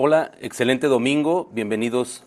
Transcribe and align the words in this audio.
Hola, 0.00 0.30
excelente 0.40 0.86
domingo, 0.86 1.50
bienvenidos 1.50 2.22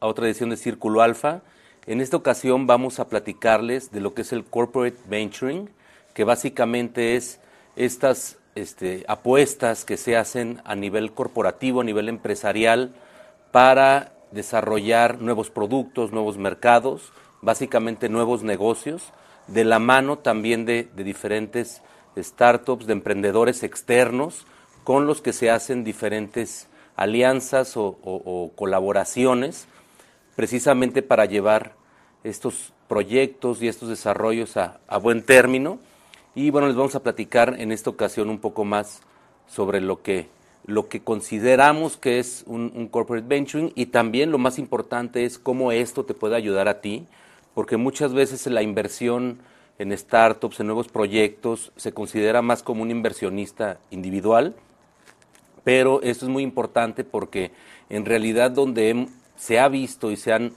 a 0.00 0.08
otra 0.08 0.26
edición 0.26 0.50
de 0.50 0.56
Círculo 0.56 1.00
Alfa. 1.00 1.42
En 1.86 2.00
esta 2.00 2.16
ocasión 2.16 2.66
vamos 2.66 2.98
a 2.98 3.06
platicarles 3.06 3.92
de 3.92 4.00
lo 4.00 4.14
que 4.14 4.22
es 4.22 4.32
el 4.32 4.44
Corporate 4.44 4.98
Venturing, 5.08 5.70
que 6.12 6.24
básicamente 6.24 7.14
es 7.14 7.38
estas 7.76 8.38
este, 8.56 9.04
apuestas 9.06 9.84
que 9.84 9.96
se 9.96 10.16
hacen 10.16 10.60
a 10.64 10.74
nivel 10.74 11.12
corporativo, 11.12 11.82
a 11.82 11.84
nivel 11.84 12.08
empresarial, 12.08 12.96
para 13.52 14.12
desarrollar 14.32 15.20
nuevos 15.20 15.50
productos, 15.50 16.10
nuevos 16.10 16.36
mercados, 16.36 17.12
básicamente 17.42 18.08
nuevos 18.08 18.42
negocios, 18.42 19.12
de 19.46 19.64
la 19.64 19.78
mano 19.78 20.18
también 20.18 20.66
de, 20.66 20.88
de 20.96 21.04
diferentes 21.04 21.80
startups, 22.16 22.88
de 22.88 22.94
emprendedores 22.94 23.62
externos, 23.62 24.48
con 24.82 25.06
los 25.06 25.22
que 25.22 25.32
se 25.32 25.48
hacen 25.48 25.84
diferentes 25.84 26.66
alianzas 26.96 27.76
o, 27.76 28.50
colaboraciones 28.54 29.66
precisamente 30.36 31.02
para 31.02 31.26
llevar 31.26 31.74
estos 32.24 32.72
proyectos 32.88 33.62
y 33.62 33.68
estos 33.68 33.88
desarrollos 33.88 34.56
a, 34.56 34.78
buen 35.00 35.22
término. 35.22 35.78
Y 36.34 36.50
bueno, 36.50 36.66
les 36.66 36.76
vamos 36.76 36.94
a 36.94 37.02
platicar 37.02 37.56
en 37.58 37.70
esta 37.72 37.90
ocasión 37.90 38.28
un 38.28 38.38
poco 38.38 38.64
más 38.64 39.02
sobre 39.46 39.80
lo 39.80 40.02
que, 40.02 40.28
lo 40.66 40.88
que 40.88 41.00
consideramos 41.00 41.96
que 41.96 42.18
es 42.18 42.44
un, 42.46 42.72
un, 42.74 42.88
corporate 42.88 43.26
venturing 43.28 43.72
y 43.76 43.86
también 43.86 44.32
lo 44.32 44.38
más 44.38 44.58
importante 44.58 45.24
es 45.24 45.38
cómo 45.38 45.70
esto 45.70 46.04
te 46.04 46.14
puede 46.14 46.34
ayudar 46.34 46.66
a 46.66 46.80
ti, 46.80 47.06
porque 47.54 47.76
muchas 47.76 48.12
veces 48.12 48.46
la 48.46 48.62
inversión 48.62 49.38
en 49.78 49.96
startups, 49.96 50.60
en 50.60 50.66
nuevos 50.66 50.88
proyectos, 50.88 51.72
se 51.76 51.92
considera 51.92 52.42
más 52.42 52.62
como 52.62 52.82
un 52.82 52.90
inversionista 52.90 53.78
individual 53.90 54.56
pero 55.64 56.02
esto 56.02 56.26
es 56.26 56.30
muy 56.30 56.42
importante 56.42 57.02
porque 57.02 57.50
en 57.88 58.04
realidad 58.04 58.50
donde 58.50 59.08
se 59.36 59.58
ha 59.58 59.68
visto 59.68 60.10
y 60.10 60.16
se 60.16 60.32
han 60.32 60.52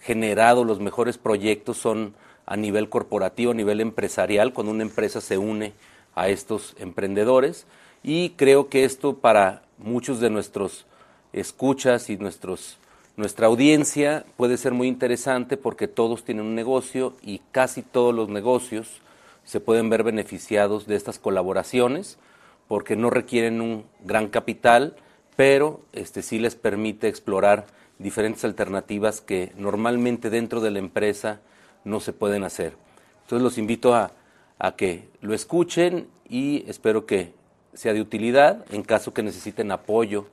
generado 0.00 0.64
los 0.64 0.80
mejores 0.80 1.18
proyectos 1.18 1.76
son 1.76 2.14
a 2.46 2.56
nivel 2.56 2.88
corporativo, 2.88 3.52
a 3.52 3.54
nivel 3.54 3.80
empresarial, 3.80 4.52
cuando 4.52 4.72
una 4.72 4.82
empresa 4.82 5.20
se 5.20 5.38
une 5.38 5.72
a 6.14 6.28
estos 6.28 6.74
emprendedores. 6.78 7.66
Y 8.02 8.30
creo 8.30 8.68
que 8.68 8.84
esto 8.84 9.18
para 9.18 9.62
muchos 9.78 10.20
de 10.20 10.30
nuestros 10.30 10.86
escuchas 11.32 12.10
y 12.10 12.16
nuestros, 12.16 12.78
nuestra 13.16 13.46
audiencia 13.46 14.24
puede 14.36 14.56
ser 14.56 14.72
muy 14.72 14.88
interesante 14.88 15.56
porque 15.56 15.88
todos 15.88 16.24
tienen 16.24 16.46
un 16.46 16.54
negocio 16.54 17.14
y 17.22 17.40
casi 17.52 17.82
todos 17.82 18.14
los 18.14 18.28
negocios 18.28 19.00
se 19.44 19.60
pueden 19.60 19.88
ver 19.88 20.02
beneficiados 20.02 20.86
de 20.86 20.96
estas 20.96 21.18
colaboraciones 21.18 22.18
porque 22.68 22.96
no 22.96 23.10
requieren 23.10 23.60
un 23.60 23.84
gran 24.00 24.28
capital, 24.28 24.96
pero 25.36 25.82
este, 25.92 26.22
sí 26.22 26.38
les 26.38 26.54
permite 26.54 27.08
explorar 27.08 27.66
diferentes 27.98 28.44
alternativas 28.44 29.20
que 29.20 29.52
normalmente 29.56 30.30
dentro 30.30 30.60
de 30.60 30.70
la 30.70 30.78
empresa 30.78 31.40
no 31.84 32.00
se 32.00 32.12
pueden 32.12 32.44
hacer. 32.44 32.74
Entonces 33.22 33.42
los 33.42 33.58
invito 33.58 33.94
a, 33.94 34.12
a 34.58 34.76
que 34.76 35.08
lo 35.20 35.34
escuchen 35.34 36.08
y 36.28 36.64
espero 36.68 37.06
que 37.06 37.34
sea 37.74 37.92
de 37.92 38.00
utilidad 38.00 38.64
en 38.70 38.82
caso 38.82 39.14
que 39.14 39.22
necesiten 39.22 39.70
apoyo 39.70 40.26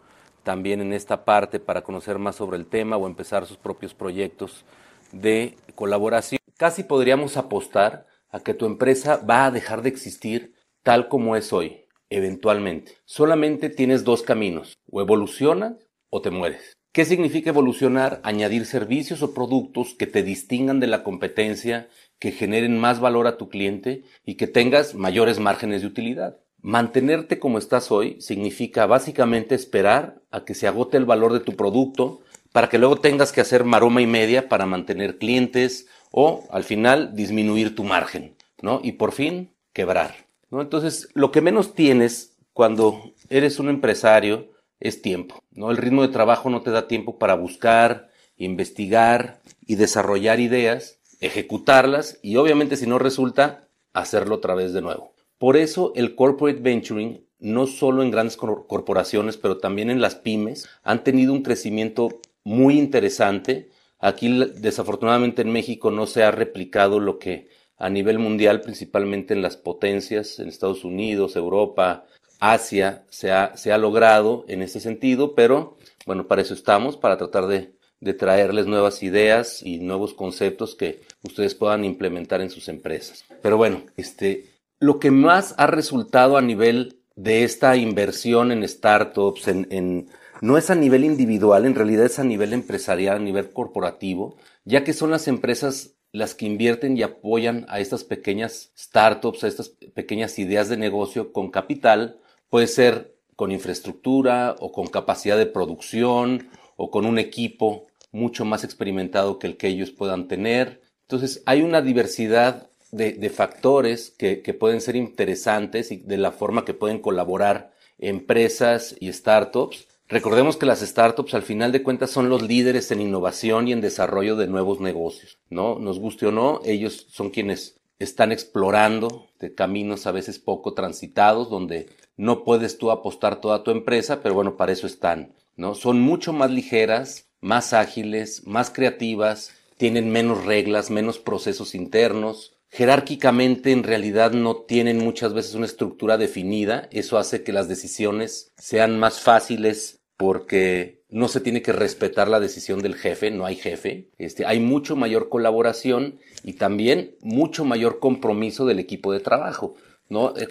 también 0.44 0.82
en 0.82 0.94
esta 0.94 1.26
parte 1.26 1.60
para 1.60 1.82
conocer 1.84 2.18
más 2.20 2.36
sobre 2.36 2.58
el 2.58 2.66
tema 2.66 2.98
o 2.98 3.08
empezar 3.08 3.46
sus 3.46 3.58
propios 3.58 3.94
proyectos 3.94 4.66
de 5.12 5.58
colaboración. 5.76 6.40
Casi 6.58 6.84
podríamos 6.84 7.38
apostar 7.38 8.08
a 8.32 8.40
que 8.40 8.54
tu 8.54 8.66
empresa 8.66 9.18
va 9.18 9.46
a 9.46 9.52
dejar 9.52 9.82
de 9.82 9.90
existir 9.90 10.54
tal 10.84 11.08
como 11.08 11.36
es 11.36 11.52
hoy 11.54 11.89
eventualmente. 12.10 12.94
Solamente 13.06 13.70
tienes 13.70 14.04
dos 14.04 14.24
caminos, 14.24 14.78
o 14.92 15.02
evolucionas 15.02 15.74
o 16.10 16.22
te 16.22 16.32
mueres. 16.32 16.74
¿Qué 16.92 17.06
significa 17.06 17.52
evolucionar? 17.52 18.20
Añadir 18.24 18.66
servicios 18.66 19.22
o 19.22 19.34
productos 19.34 19.94
que 19.94 20.08
te 20.08 20.24
distingan 20.24 20.80
de 20.80 20.88
la 20.88 21.04
competencia, 21.04 21.88
que 22.20 22.32
generen 22.32 22.80
más 22.80 23.00
valor 23.00 23.28
a 23.28 23.38
tu 23.38 23.48
cliente 23.48 24.04
y 24.26 24.36
que 24.36 24.48
tengas 24.48 24.96
mayores 24.96 25.40
márgenes 25.40 25.82
de 25.82 25.88
utilidad. 25.88 26.40
Mantenerte 26.62 27.40
como 27.40 27.58
estás 27.58 27.92
hoy 27.92 28.20
significa 28.20 28.86
básicamente 28.86 29.56
esperar 29.56 30.22
a 30.32 30.44
que 30.44 30.56
se 30.56 30.68
agote 30.68 30.98
el 30.98 31.06
valor 31.06 31.32
de 31.32 31.40
tu 31.40 31.56
producto 31.56 32.22
para 32.52 32.70
que 32.70 32.80
luego 32.80 32.98
tengas 32.98 33.32
que 33.32 33.42
hacer 33.42 33.64
maroma 33.64 34.02
y 34.02 34.08
media 34.08 34.50
para 34.50 34.66
mantener 34.66 35.20
clientes 35.20 35.88
o 36.12 36.44
al 36.50 36.64
final 36.64 37.16
disminuir 37.16 37.76
tu 37.76 37.84
margen, 37.84 38.36
¿no? 38.62 38.82
Y 38.84 38.94
por 38.94 39.12
fin 39.12 39.54
quebrar. 39.74 40.29
Entonces, 40.52 41.10
lo 41.14 41.32
que 41.32 41.42
menos 41.42 41.74
tienes 41.74 42.38
cuando 42.54 43.14
eres 43.30 43.60
un 43.60 43.70
empresario 43.70 44.50
es 44.80 45.02
tiempo, 45.02 45.44
¿no? 45.52 45.72
El 45.72 45.78
ritmo 45.78 46.02
de 46.02 46.08
trabajo 46.14 46.50
no 46.50 46.62
te 46.62 46.72
da 46.72 46.88
tiempo 46.88 47.20
para 47.20 47.36
buscar, 47.36 48.10
investigar 48.38 49.42
y 49.66 49.76
desarrollar 49.76 50.40
ideas, 50.40 51.00
ejecutarlas 51.20 52.20
y 52.22 52.38
obviamente 52.38 52.78
si 52.78 52.88
no 52.88 52.98
resulta, 52.98 53.68
hacerlo 53.94 54.36
otra 54.36 54.56
vez 54.56 54.74
de 54.74 54.82
nuevo. 54.82 55.14
Por 55.38 55.58
eso 55.58 55.94
el 55.96 56.16
corporate 56.16 56.62
venturing, 56.62 57.26
no 57.40 57.68
solo 57.68 58.04
en 58.04 58.12
grandes 58.12 58.38
corporaciones, 58.38 59.38
pero 59.38 59.58
también 59.58 59.90
en 59.90 60.02
las 60.02 60.16
pymes, 60.16 60.68
han 60.84 61.04
tenido 61.04 61.34
un 61.34 61.44
crecimiento 61.44 62.20
muy 62.44 62.78
interesante. 62.78 63.70
Aquí 64.00 64.46
desafortunadamente 64.58 65.42
en 65.42 65.52
México 65.52 65.92
no 65.92 66.08
se 66.08 66.24
ha 66.24 66.32
replicado 66.32 67.00
lo 67.00 67.20
que 67.20 67.48
a 67.80 67.90
nivel 67.90 68.20
mundial, 68.20 68.62
principalmente 68.62 69.34
en 69.34 69.42
las 69.42 69.58
potencias, 69.58 70.40
en 70.40 70.50
Estados 70.50 70.84
Unidos, 70.84 71.36
Europa, 71.36 72.06
Asia, 72.40 73.06
se 73.10 73.32
ha, 73.32 73.56
se 73.58 73.72
ha 73.72 73.78
logrado 73.78 74.46
en 74.48 74.62
ese 74.62 74.80
sentido, 74.80 75.34
pero 75.34 75.78
bueno, 76.06 76.28
para 76.28 76.42
eso 76.42 76.54
estamos, 76.54 76.98
para 76.98 77.18
tratar 77.18 77.48
de, 77.48 77.74
de 78.02 78.14
traerles 78.14 78.68
nuevas 78.68 79.02
ideas 79.02 79.64
y 79.64 79.80
nuevos 79.80 80.14
conceptos 80.14 80.76
que 80.76 81.02
ustedes 81.24 81.56
puedan 81.56 81.86
implementar 81.86 82.42
en 82.42 82.50
sus 82.50 82.68
empresas. 82.68 83.26
Pero 83.42 83.58
bueno, 83.58 83.84
este, 83.98 84.46
lo 84.80 85.00
que 85.00 85.12
más 85.12 85.56
ha 85.58 85.68
resultado 85.68 86.38
a 86.38 86.42
nivel 86.42 87.00
de 87.16 87.44
esta 87.44 87.76
inversión 87.76 88.52
en 88.52 88.68
startups, 88.68 89.48
en, 89.48 89.68
en, 89.72 90.10
no 90.42 90.58
es 90.58 90.70
a 90.70 90.76
nivel 90.76 91.04
individual, 91.04 91.66
en 91.66 91.76
realidad 91.76 92.06
es 92.06 92.20
a 92.20 92.24
nivel 92.24 92.54
empresarial, 92.54 93.18
a 93.18 93.20
nivel 93.20 93.52
corporativo, 93.52 94.38
ya 94.64 94.84
que 94.84 94.94
son 94.94 95.12
las 95.12 95.28
empresas 95.28 95.99
las 96.12 96.34
que 96.36 96.46
invierten 96.46 96.98
y 96.98 97.04
apoyan 97.04 97.66
a 97.70 97.80
estas 97.80 98.04
pequeñas 98.04 98.72
startups, 98.78 99.44
a 99.44 99.48
estas 99.48 99.70
pequeñas 99.94 100.40
ideas 100.40 100.70
de 100.70 100.78
negocio 100.78 101.32
con 101.32 101.52
capital, 101.52 102.20
puede 102.50 102.68
ser 102.68 103.16
con 103.36 103.52
infraestructura 103.52 104.56
o 104.60 104.72
con 104.72 104.88
capacidad 104.88 105.38
de 105.38 105.46
producción 105.46 106.50
o 106.76 106.90
con 106.92 107.06
un 107.06 107.20
equipo 107.20 107.88
mucho 108.12 108.44
más 108.44 108.64
experimentado 108.64 109.40
que 109.40 109.48
el 109.48 109.58
que 109.58 109.68
ellos 109.68 109.92
puedan 109.92 110.28
tener. 110.28 110.82
Entonces 111.04 111.44
hay 111.46 111.62
una 111.62 111.82
diversidad 111.82 112.70
de, 112.92 113.30
factores 113.30 114.10
que, 114.18 114.42
que 114.42 114.56
pueden 114.56 114.82
ser 114.82 114.96
interesantes 114.96 115.92
y 115.92 115.98
de 115.98 116.18
la 116.18 116.32
forma 116.32 116.66
que 116.66 116.74
pueden 116.74 117.00
colaborar 117.00 117.72
empresas 118.00 118.96
y 119.00 119.14
startups 119.14 119.89
Recordemos 120.10 120.58
que 120.58 120.66
las 120.66 120.80
startups 120.80 121.36
al 121.36 121.44
final 121.44 121.72
de 121.72 121.84
cuentas 121.84 122.10
son 122.10 122.30
los 122.30 122.42
líderes 122.42 122.90
en 122.90 123.00
innovación 123.00 123.68
y 123.68 123.74
en 123.74 123.82
desarrollo 123.82 124.36
de 124.36 124.48
nuevos 124.48 124.80
negocios, 124.80 125.38
¿no? 125.52 125.78
Nos 125.78 126.00
guste 126.00 126.26
o 126.26 126.32
no, 126.32 126.62
ellos 126.66 127.06
son 127.12 127.30
quienes 127.30 127.80
están 128.00 128.32
explorando 128.32 129.28
de 129.40 129.54
caminos 129.54 130.08
a 130.08 130.12
veces 130.12 130.40
poco 130.40 130.74
transitados 130.74 131.52
donde 131.52 131.90
no 132.18 132.44
puedes 132.44 132.80
tú 132.80 132.90
apostar 132.90 133.40
toda 133.40 133.64
tu 133.64 133.70
empresa, 133.70 134.24
pero 134.24 134.34
bueno, 134.34 134.58
para 134.58 134.72
eso 134.72 134.88
están, 134.88 135.36
¿no? 135.56 135.76
Son 135.76 136.02
mucho 136.02 136.34
más 136.34 136.50
ligeras, 136.50 137.28
más 137.40 137.74
ágiles, 137.74 138.48
más 138.48 138.72
creativas, 138.72 139.54
tienen 139.78 140.10
menos 140.10 140.44
reglas, 140.44 140.90
menos 140.90 141.20
procesos 141.20 141.76
internos, 141.76 142.58
jerárquicamente 142.72 143.72
en 143.72 143.84
realidad 143.84 144.32
no 144.32 144.56
tienen 144.56 144.98
muchas 144.98 145.34
veces 145.34 145.54
una 145.54 145.68
estructura 145.68 146.18
definida, 146.18 146.88
eso 146.92 147.20
hace 147.20 147.44
que 147.44 147.54
las 147.54 147.68
decisiones 147.68 148.52
sean 148.58 148.98
más 148.98 149.20
fáciles 149.20 149.99
porque 150.20 151.06
no 151.08 151.30
se 151.30 151.40
tiene 151.40 151.62
que 151.62 151.72
respetar 151.72 152.28
la 152.28 152.42
decisión 152.42 152.82
del 152.82 152.96
jefe, 152.96 153.32
no 153.32 153.46
hay 153.46 153.56
jefe. 153.56 154.10
Este, 154.18 154.46
hay 154.46 154.60
mucho 154.60 154.98
mayor 154.98 155.30
colaboración 155.30 156.20
y 156.44 156.54
también 156.54 157.16
mucho 157.22 157.64
mayor 157.64 158.00
compromiso 158.00 158.66
del 158.66 158.80
equipo 158.80 159.14
de 159.14 159.22
trabajo. 159.22 159.76
¿no? 160.10 160.34
Eh, 160.36 160.50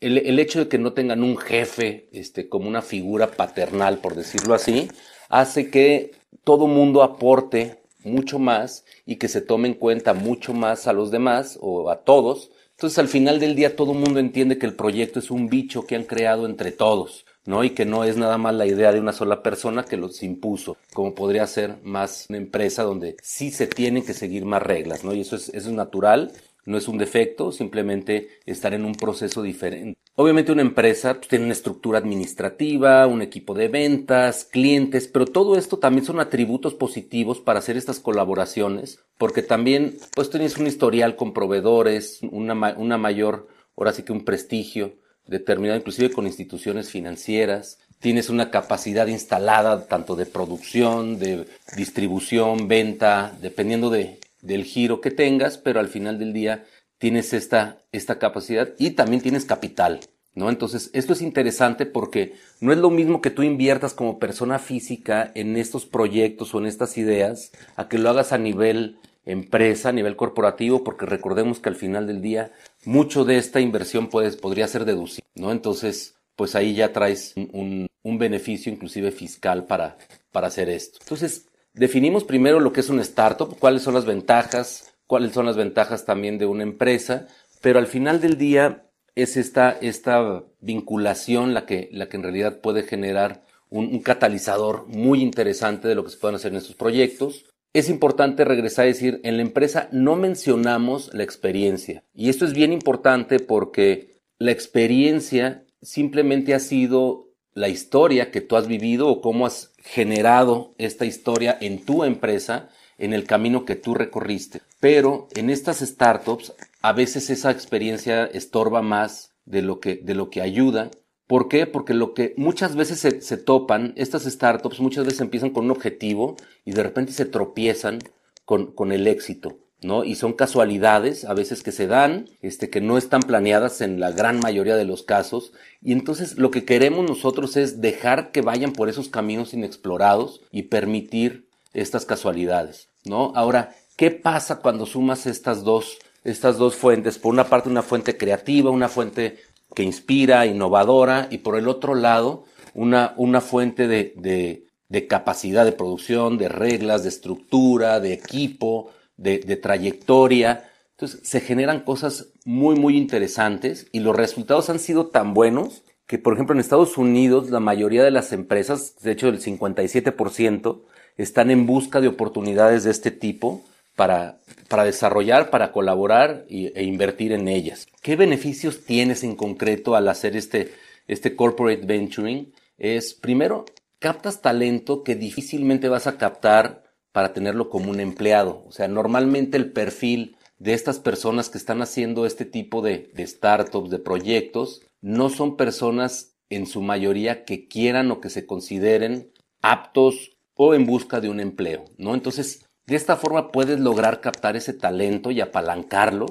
el, 0.00 0.38
hecho 0.38 0.60
de 0.60 0.68
que 0.68 0.78
no 0.78 0.94
tengan 0.94 1.22
un 1.22 1.36
jefe 1.36 2.08
este, 2.12 2.48
como 2.48 2.66
una 2.66 2.80
figura 2.80 3.30
paternal, 3.30 3.98
por 3.98 4.14
decirlo 4.14 4.54
así, 4.54 4.88
hace 5.28 5.68
que 5.68 6.12
todo 6.42 6.66
mundo 6.66 7.02
aporte 7.02 7.82
mucho 8.04 8.38
más 8.38 8.86
y 9.04 9.16
que 9.16 9.28
se 9.28 9.42
tome 9.42 9.68
en 9.68 9.74
cuenta 9.74 10.14
mucho 10.14 10.54
más 10.54 10.86
a 10.86 10.94
los 10.94 11.10
demás 11.10 11.58
o 11.60 11.90
a 11.90 12.04
todos. 12.04 12.52
Entonces 12.70 12.98
al 12.98 13.08
final 13.08 13.38
del 13.38 13.54
día 13.54 13.76
todo 13.76 13.92
mundo 13.92 14.18
entiende 14.18 14.56
que 14.56 14.64
el 14.64 14.74
proyecto 14.74 15.18
es 15.18 15.30
un 15.30 15.50
bicho 15.50 15.86
que 15.86 15.94
han 15.94 16.04
creado 16.04 16.46
entre 16.46 16.72
todos 16.72 17.26
¿no? 17.46 17.64
Y 17.64 17.70
que 17.70 17.84
no 17.84 18.04
es 18.04 18.16
nada 18.16 18.38
más 18.38 18.54
la 18.54 18.66
idea 18.66 18.92
de 18.92 19.00
una 19.00 19.12
sola 19.12 19.42
persona 19.42 19.84
que 19.84 19.96
los 19.96 20.22
impuso, 20.22 20.76
como 20.92 21.14
podría 21.14 21.46
ser 21.46 21.76
más 21.82 22.26
una 22.28 22.38
empresa 22.38 22.82
donde 22.82 23.16
sí 23.22 23.50
se 23.50 23.66
tienen 23.66 24.04
que 24.04 24.14
seguir 24.14 24.44
más 24.44 24.62
reglas, 24.62 25.04
¿no? 25.04 25.14
Y 25.14 25.20
eso 25.20 25.36
es, 25.36 25.48
eso 25.50 25.68
es 25.68 25.74
natural 25.74 26.32
no 26.66 26.78
es 26.78 26.88
un 26.88 26.98
defecto, 26.98 27.52
simplemente 27.52 28.28
estar 28.46 28.74
en 28.74 28.84
un 28.84 28.94
proceso 28.94 29.42
diferente. 29.42 29.98
Obviamente 30.16 30.52
una 30.52 30.62
empresa 30.62 31.14
pues, 31.14 31.28
tiene 31.28 31.44
una 31.44 31.52
estructura 31.52 31.98
administrativa, 31.98 33.06
un 33.06 33.22
equipo 33.22 33.54
de 33.54 33.68
ventas, 33.68 34.44
clientes, 34.44 35.08
pero 35.08 35.26
todo 35.26 35.56
esto 35.56 35.78
también 35.78 36.04
son 36.04 36.20
atributos 36.20 36.74
positivos 36.74 37.40
para 37.40 37.58
hacer 37.58 37.76
estas 37.76 38.00
colaboraciones, 38.00 39.00
porque 39.18 39.42
también 39.42 39.96
pues 40.14 40.30
tienes 40.30 40.56
un 40.56 40.66
historial 40.66 41.16
con 41.16 41.32
proveedores, 41.32 42.20
una, 42.30 42.54
una 42.76 42.98
mayor, 42.98 43.48
ahora 43.76 43.92
sí 43.92 44.02
que 44.02 44.12
un 44.12 44.24
prestigio 44.24 44.94
determinado 45.26 45.78
inclusive 45.78 46.10
con 46.10 46.26
instituciones 46.26 46.90
financieras, 46.90 47.78
tienes 48.00 48.28
una 48.28 48.50
capacidad 48.50 49.06
instalada 49.06 49.86
tanto 49.86 50.16
de 50.16 50.26
producción, 50.26 51.18
de 51.18 51.46
distribución, 51.76 52.68
venta, 52.68 53.34
dependiendo 53.40 53.88
de, 53.90 54.18
del 54.42 54.64
giro 54.64 55.00
que 55.00 55.10
tengas, 55.10 55.56
pero 55.56 55.80
al 55.80 55.88
final 55.88 56.18
del 56.18 56.32
día 56.32 56.64
tienes 56.98 57.32
esta, 57.32 57.78
esta 57.92 58.18
capacidad 58.18 58.70
y 58.78 58.90
también 58.90 59.22
tienes 59.22 59.44
capital, 59.44 60.00
¿no? 60.34 60.50
Entonces, 60.50 60.90
esto 60.92 61.12
es 61.14 61.22
interesante 61.22 61.86
porque 61.86 62.34
no 62.60 62.72
es 62.72 62.78
lo 62.78 62.90
mismo 62.90 63.20
que 63.20 63.30
tú 63.30 63.42
inviertas 63.42 63.94
como 63.94 64.18
persona 64.18 64.58
física 64.58 65.32
en 65.34 65.56
estos 65.56 65.86
proyectos 65.86 66.54
o 66.54 66.58
en 66.58 66.66
estas 66.66 66.98
ideas 66.98 67.52
a 67.76 67.88
que 67.88 67.98
lo 67.98 68.10
hagas 68.10 68.32
a 68.32 68.38
nivel 68.38 68.98
empresa, 69.26 69.88
a 69.88 69.92
nivel 69.92 70.16
corporativo, 70.16 70.84
porque 70.84 71.06
recordemos 71.06 71.58
que 71.60 71.68
al 71.68 71.76
final 71.76 72.06
del 72.06 72.20
día 72.20 72.52
mucho 72.84 73.24
de 73.24 73.38
esta 73.38 73.60
inversión 73.60 74.08
puedes, 74.08 74.36
podría 74.36 74.68
ser 74.68 74.84
deducible, 74.84 75.30
¿no? 75.34 75.52
Entonces, 75.52 76.16
pues 76.36 76.54
ahí 76.54 76.74
ya 76.74 76.92
traes 76.92 77.32
un, 77.36 77.86
un 78.02 78.18
beneficio 78.18 78.72
inclusive 78.72 79.12
fiscal 79.12 79.66
para, 79.66 79.96
para 80.32 80.48
hacer 80.48 80.68
esto. 80.68 80.98
Entonces, 81.00 81.46
Definimos 81.74 82.22
primero 82.22 82.60
lo 82.60 82.72
que 82.72 82.78
es 82.78 82.88
una 82.88 83.02
startup, 83.02 83.58
cuáles 83.58 83.82
son 83.82 83.94
las 83.94 84.04
ventajas, 84.04 84.94
cuáles 85.08 85.32
son 85.32 85.44
las 85.44 85.56
ventajas 85.56 86.04
también 86.04 86.38
de 86.38 86.46
una 86.46 86.62
empresa, 86.62 87.26
pero 87.60 87.80
al 87.80 87.88
final 87.88 88.20
del 88.20 88.38
día 88.38 88.86
es 89.16 89.36
esta, 89.36 89.72
esta 89.80 90.44
vinculación 90.60 91.52
la 91.52 91.66
que, 91.66 91.88
la 91.90 92.08
que 92.08 92.16
en 92.16 92.22
realidad 92.22 92.60
puede 92.60 92.84
generar 92.84 93.42
un, 93.70 93.86
un 93.86 93.98
catalizador 94.02 94.86
muy 94.86 95.20
interesante 95.20 95.88
de 95.88 95.96
lo 95.96 96.04
que 96.04 96.10
se 96.10 96.18
pueden 96.18 96.36
hacer 96.36 96.52
en 96.52 96.58
estos 96.58 96.76
proyectos. 96.76 97.44
Es 97.74 97.88
importante 97.88 98.44
regresar 98.44 98.84
a 98.84 98.88
decir, 98.88 99.20
en 99.24 99.36
la 99.36 99.42
empresa 99.42 99.88
no 99.90 100.14
mencionamos 100.14 101.12
la 101.12 101.24
experiencia. 101.24 102.04
Y 102.14 102.28
esto 102.28 102.44
es 102.44 102.52
bien 102.52 102.72
importante 102.72 103.40
porque 103.40 104.20
la 104.38 104.52
experiencia 104.52 105.64
simplemente 105.82 106.54
ha 106.54 106.60
sido 106.60 107.30
la 107.52 107.68
historia 107.68 108.30
que 108.30 108.40
tú 108.40 108.54
has 108.54 108.68
vivido 108.68 109.08
o 109.08 109.20
cómo 109.20 109.44
has 109.44 109.72
generado 109.82 110.72
esta 110.78 111.04
historia 111.04 111.58
en 111.60 111.84
tu 111.84 112.04
empresa, 112.04 112.68
en 112.96 113.12
el 113.12 113.24
camino 113.24 113.64
que 113.64 113.74
tú 113.74 113.94
recorriste. 113.94 114.60
Pero 114.78 115.26
en 115.34 115.50
estas 115.50 115.80
startups, 115.80 116.52
a 116.80 116.92
veces 116.92 117.28
esa 117.28 117.50
experiencia 117.50 118.24
estorba 118.24 118.82
más 118.82 119.32
de 119.46 119.62
lo 119.62 119.80
que, 119.80 119.96
de 119.96 120.14
lo 120.14 120.30
que 120.30 120.42
ayuda. 120.42 120.92
¿Por 121.26 121.48
qué? 121.48 121.66
Porque 121.66 121.94
lo 121.94 122.14
que 122.14 122.34
muchas 122.36 122.76
veces 122.76 123.00
se, 123.00 123.20
se 123.20 123.36
topan, 123.36 123.94
estas 123.96 124.24
startups 124.24 124.80
muchas 124.80 125.04
veces 125.04 125.20
empiezan 125.20 125.50
con 125.50 125.64
un 125.64 125.70
objetivo 125.70 126.36
y 126.64 126.72
de 126.72 126.82
repente 126.82 127.12
se 127.12 127.24
tropiezan 127.24 128.00
con, 128.44 128.72
con 128.72 128.92
el 128.92 129.06
éxito. 129.06 129.58
¿no? 129.84 130.02
Y 130.04 130.14
son 130.14 130.32
casualidades 130.32 131.24
a 131.24 131.34
veces 131.34 131.62
que 131.62 131.70
se 131.70 131.86
dan, 131.86 132.30
este, 132.40 132.70
que 132.70 132.80
no 132.80 132.96
están 132.96 133.20
planeadas 133.20 133.82
en 133.82 134.00
la 134.00 134.10
gran 134.10 134.40
mayoría 134.40 134.76
de 134.76 134.86
los 134.86 135.02
casos. 135.02 135.52
Y 135.82 135.92
entonces 135.92 136.38
lo 136.38 136.50
que 136.50 136.64
queremos 136.64 137.08
nosotros 137.08 137.56
es 137.56 137.80
dejar 137.80 138.32
que 138.32 138.40
vayan 138.40 138.72
por 138.72 138.88
esos 138.88 139.08
caminos 139.08 139.52
inexplorados 139.52 140.40
y 140.50 140.62
permitir 140.62 141.48
estas 141.74 142.06
casualidades, 142.06 142.88
¿no? 143.04 143.32
Ahora, 143.34 143.74
¿qué 143.96 144.10
pasa 144.10 144.60
cuando 144.60 144.86
sumas 144.86 145.26
estas 145.26 145.64
dos, 145.64 145.98
estas 146.22 146.56
dos 146.56 146.76
fuentes? 146.76 147.18
Por 147.18 147.32
una 147.32 147.44
parte, 147.44 147.68
una 147.68 147.82
fuente 147.82 148.16
creativa, 148.16 148.70
una 148.70 148.88
fuente 148.88 149.38
que 149.74 149.82
inspira, 149.82 150.46
innovadora, 150.46 151.28
y 151.30 151.38
por 151.38 151.56
el 151.56 151.68
otro 151.68 151.94
lado, 151.94 152.44
una, 152.74 153.14
una 153.16 153.40
fuente 153.40 153.86
de, 153.86 154.14
de, 154.16 154.66
de 154.88 155.06
capacidad 155.06 155.64
de 155.64 155.72
producción, 155.72 156.38
de 156.38 156.48
reglas, 156.48 157.02
de 157.02 157.08
estructura, 157.08 158.00
de 158.00 158.12
equipo, 158.12 158.92
de, 159.16 159.56
trayectoria. 159.56 160.70
Entonces 160.92 161.20
se 161.28 161.40
generan 161.40 161.80
cosas 161.80 162.28
muy, 162.44 162.76
muy 162.76 162.96
interesantes 162.96 163.88
y 163.92 164.00
los 164.00 164.14
resultados 164.14 164.70
han 164.70 164.78
sido 164.78 165.06
tan 165.06 165.34
buenos 165.34 165.82
que, 166.06 166.18
por 166.18 166.34
ejemplo, 166.34 166.54
en 166.54 166.60
Estados 166.60 166.98
Unidos 166.98 167.50
la 167.50 167.60
mayoría 167.60 168.04
de 168.04 168.10
las 168.10 168.32
empresas, 168.32 168.96
de 169.00 169.12
hecho 169.12 169.28
el 169.28 169.40
57%, 169.40 170.82
están 171.16 171.50
en 171.50 171.66
busca 171.66 172.00
de 172.00 172.08
oportunidades 172.08 172.84
de 172.84 172.90
este 172.90 173.10
tipo 173.10 173.64
para, 173.96 174.40
para 174.68 174.84
desarrollar, 174.84 175.50
para 175.50 175.72
colaborar 175.72 176.44
e 176.48 176.82
invertir 176.84 177.32
en 177.32 177.48
ellas. 177.48 177.86
¿Qué 178.02 178.16
beneficios 178.16 178.84
tienes 178.84 179.22
en 179.22 179.36
concreto 179.36 179.94
al 179.94 180.08
hacer 180.08 180.36
este, 180.36 180.72
este 181.06 181.36
corporate 181.36 181.86
venturing? 181.86 182.52
Es, 182.78 183.14
primero, 183.14 183.64
captas 183.98 184.42
talento 184.42 185.02
que 185.02 185.14
difícilmente 185.14 185.88
vas 185.88 186.06
a 186.06 186.18
captar 186.18 186.84
para 187.12 187.32
tenerlo 187.32 187.70
como 187.70 187.90
un 187.90 188.00
empleado. 188.00 188.64
O 188.66 188.72
sea, 188.72 188.88
normalmente 188.88 189.56
el 189.56 189.72
perfil 189.72 190.36
de 190.58 190.74
estas 190.74 190.98
personas 190.98 191.48
que 191.48 191.58
están 191.58 191.82
haciendo 191.82 192.26
este 192.26 192.44
tipo 192.44 192.82
de, 192.82 193.12
startups, 193.18 193.90
de 193.90 193.98
proyectos, 193.98 194.82
no 195.00 195.28
son 195.30 195.56
personas 195.56 196.36
en 196.50 196.66
su 196.66 196.82
mayoría 196.82 197.44
que 197.44 197.68
quieran 197.68 198.10
o 198.10 198.20
que 198.20 198.30
se 198.30 198.46
consideren 198.46 199.30
aptos 199.62 200.36
o 200.54 200.74
en 200.74 200.86
busca 200.86 201.20
de 201.20 201.28
un 201.28 201.40
empleo, 201.40 201.84
¿no? 201.96 202.14
Entonces, 202.14 202.63
de 202.86 202.96
esta 202.96 203.16
forma 203.16 203.50
puedes 203.50 203.80
lograr 203.80 204.20
captar 204.20 204.56
ese 204.56 204.72
talento 204.72 205.30
y 205.30 205.40
apalancarlo 205.40 206.26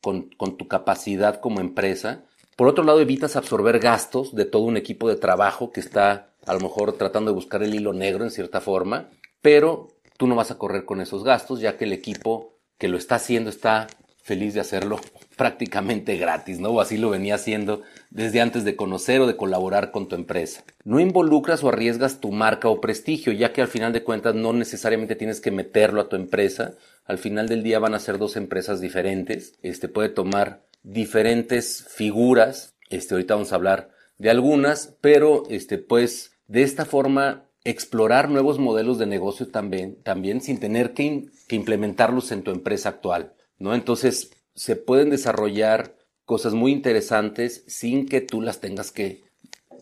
con, 0.00 0.30
con 0.36 0.56
tu 0.56 0.68
capacidad 0.68 1.40
como 1.40 1.60
empresa. 1.60 2.24
Por 2.56 2.68
otro 2.68 2.84
lado, 2.84 3.00
evitas 3.00 3.36
absorber 3.36 3.78
gastos 3.78 4.34
de 4.34 4.44
todo 4.44 4.64
un 4.64 4.76
equipo 4.76 5.08
de 5.08 5.16
trabajo 5.16 5.70
que 5.70 5.80
está 5.80 6.34
a 6.46 6.54
lo 6.54 6.60
mejor 6.60 6.92
tratando 6.94 7.30
de 7.30 7.34
buscar 7.34 7.62
el 7.62 7.74
hilo 7.74 7.92
negro 7.92 8.24
en 8.24 8.30
cierta 8.30 8.60
forma, 8.60 9.10
pero 9.40 9.88
tú 10.16 10.26
no 10.26 10.34
vas 10.34 10.50
a 10.50 10.58
correr 10.58 10.84
con 10.84 11.00
esos 11.00 11.24
gastos, 11.24 11.60
ya 11.60 11.76
que 11.76 11.84
el 11.84 11.92
equipo 11.92 12.58
que 12.78 12.88
lo 12.88 12.96
está 12.96 13.16
haciendo 13.16 13.48
está 13.48 13.86
feliz 14.22 14.54
de 14.54 14.60
hacerlo 14.60 14.98
prácticamente 15.36 16.16
gratis, 16.16 16.60
¿no? 16.60 16.70
O 16.70 16.80
así 16.80 16.96
lo 16.96 17.10
venía 17.10 17.36
haciendo 17.36 17.82
desde 18.10 18.40
antes 18.40 18.64
de 18.64 18.76
conocer 18.76 19.20
o 19.20 19.26
de 19.26 19.36
colaborar 19.36 19.90
con 19.90 20.08
tu 20.08 20.14
empresa. 20.14 20.64
No 20.84 21.00
involucras 21.00 21.62
o 21.64 21.68
arriesgas 21.68 22.20
tu 22.20 22.32
marca 22.32 22.68
o 22.68 22.80
prestigio, 22.80 23.32
ya 23.32 23.52
que 23.52 23.62
al 23.62 23.68
final 23.68 23.92
de 23.92 24.02
cuentas 24.02 24.34
no 24.34 24.52
necesariamente 24.52 25.16
tienes 25.16 25.40
que 25.40 25.50
meterlo 25.50 26.00
a 26.00 26.08
tu 26.08 26.16
empresa. 26.16 26.74
Al 27.04 27.18
final 27.18 27.48
del 27.48 27.62
día 27.62 27.78
van 27.78 27.94
a 27.94 28.00
ser 28.00 28.18
dos 28.18 28.36
empresas 28.36 28.80
diferentes. 28.80 29.54
Este 29.62 29.88
puede 29.88 30.08
tomar 30.08 30.62
diferentes 30.82 31.86
figuras. 31.88 32.74
Este, 32.90 33.14
ahorita 33.14 33.34
vamos 33.34 33.52
a 33.52 33.56
hablar 33.56 33.90
de 34.18 34.30
algunas, 34.30 34.94
pero 35.00 35.44
este, 35.48 35.78
pues 35.78 36.32
de 36.46 36.62
esta 36.62 36.84
forma 36.84 37.44
explorar 37.64 38.28
nuevos 38.28 38.58
modelos 38.58 38.98
de 38.98 39.06
negocio 39.06 39.48
también, 39.48 39.96
también 40.02 40.40
sin 40.40 40.58
tener 40.58 40.94
que, 40.94 41.26
implementarlos 41.50 42.32
en 42.32 42.42
tu 42.42 42.50
empresa 42.50 42.88
actual, 42.88 43.34
¿no? 43.58 43.74
Entonces, 43.74 44.30
se 44.54 44.76
pueden 44.76 45.10
desarrollar 45.10 45.96
cosas 46.24 46.54
muy 46.54 46.72
interesantes 46.72 47.64
sin 47.66 48.06
que 48.06 48.20
tú 48.20 48.40
las 48.40 48.60
tengas 48.60 48.90
que 48.90 49.22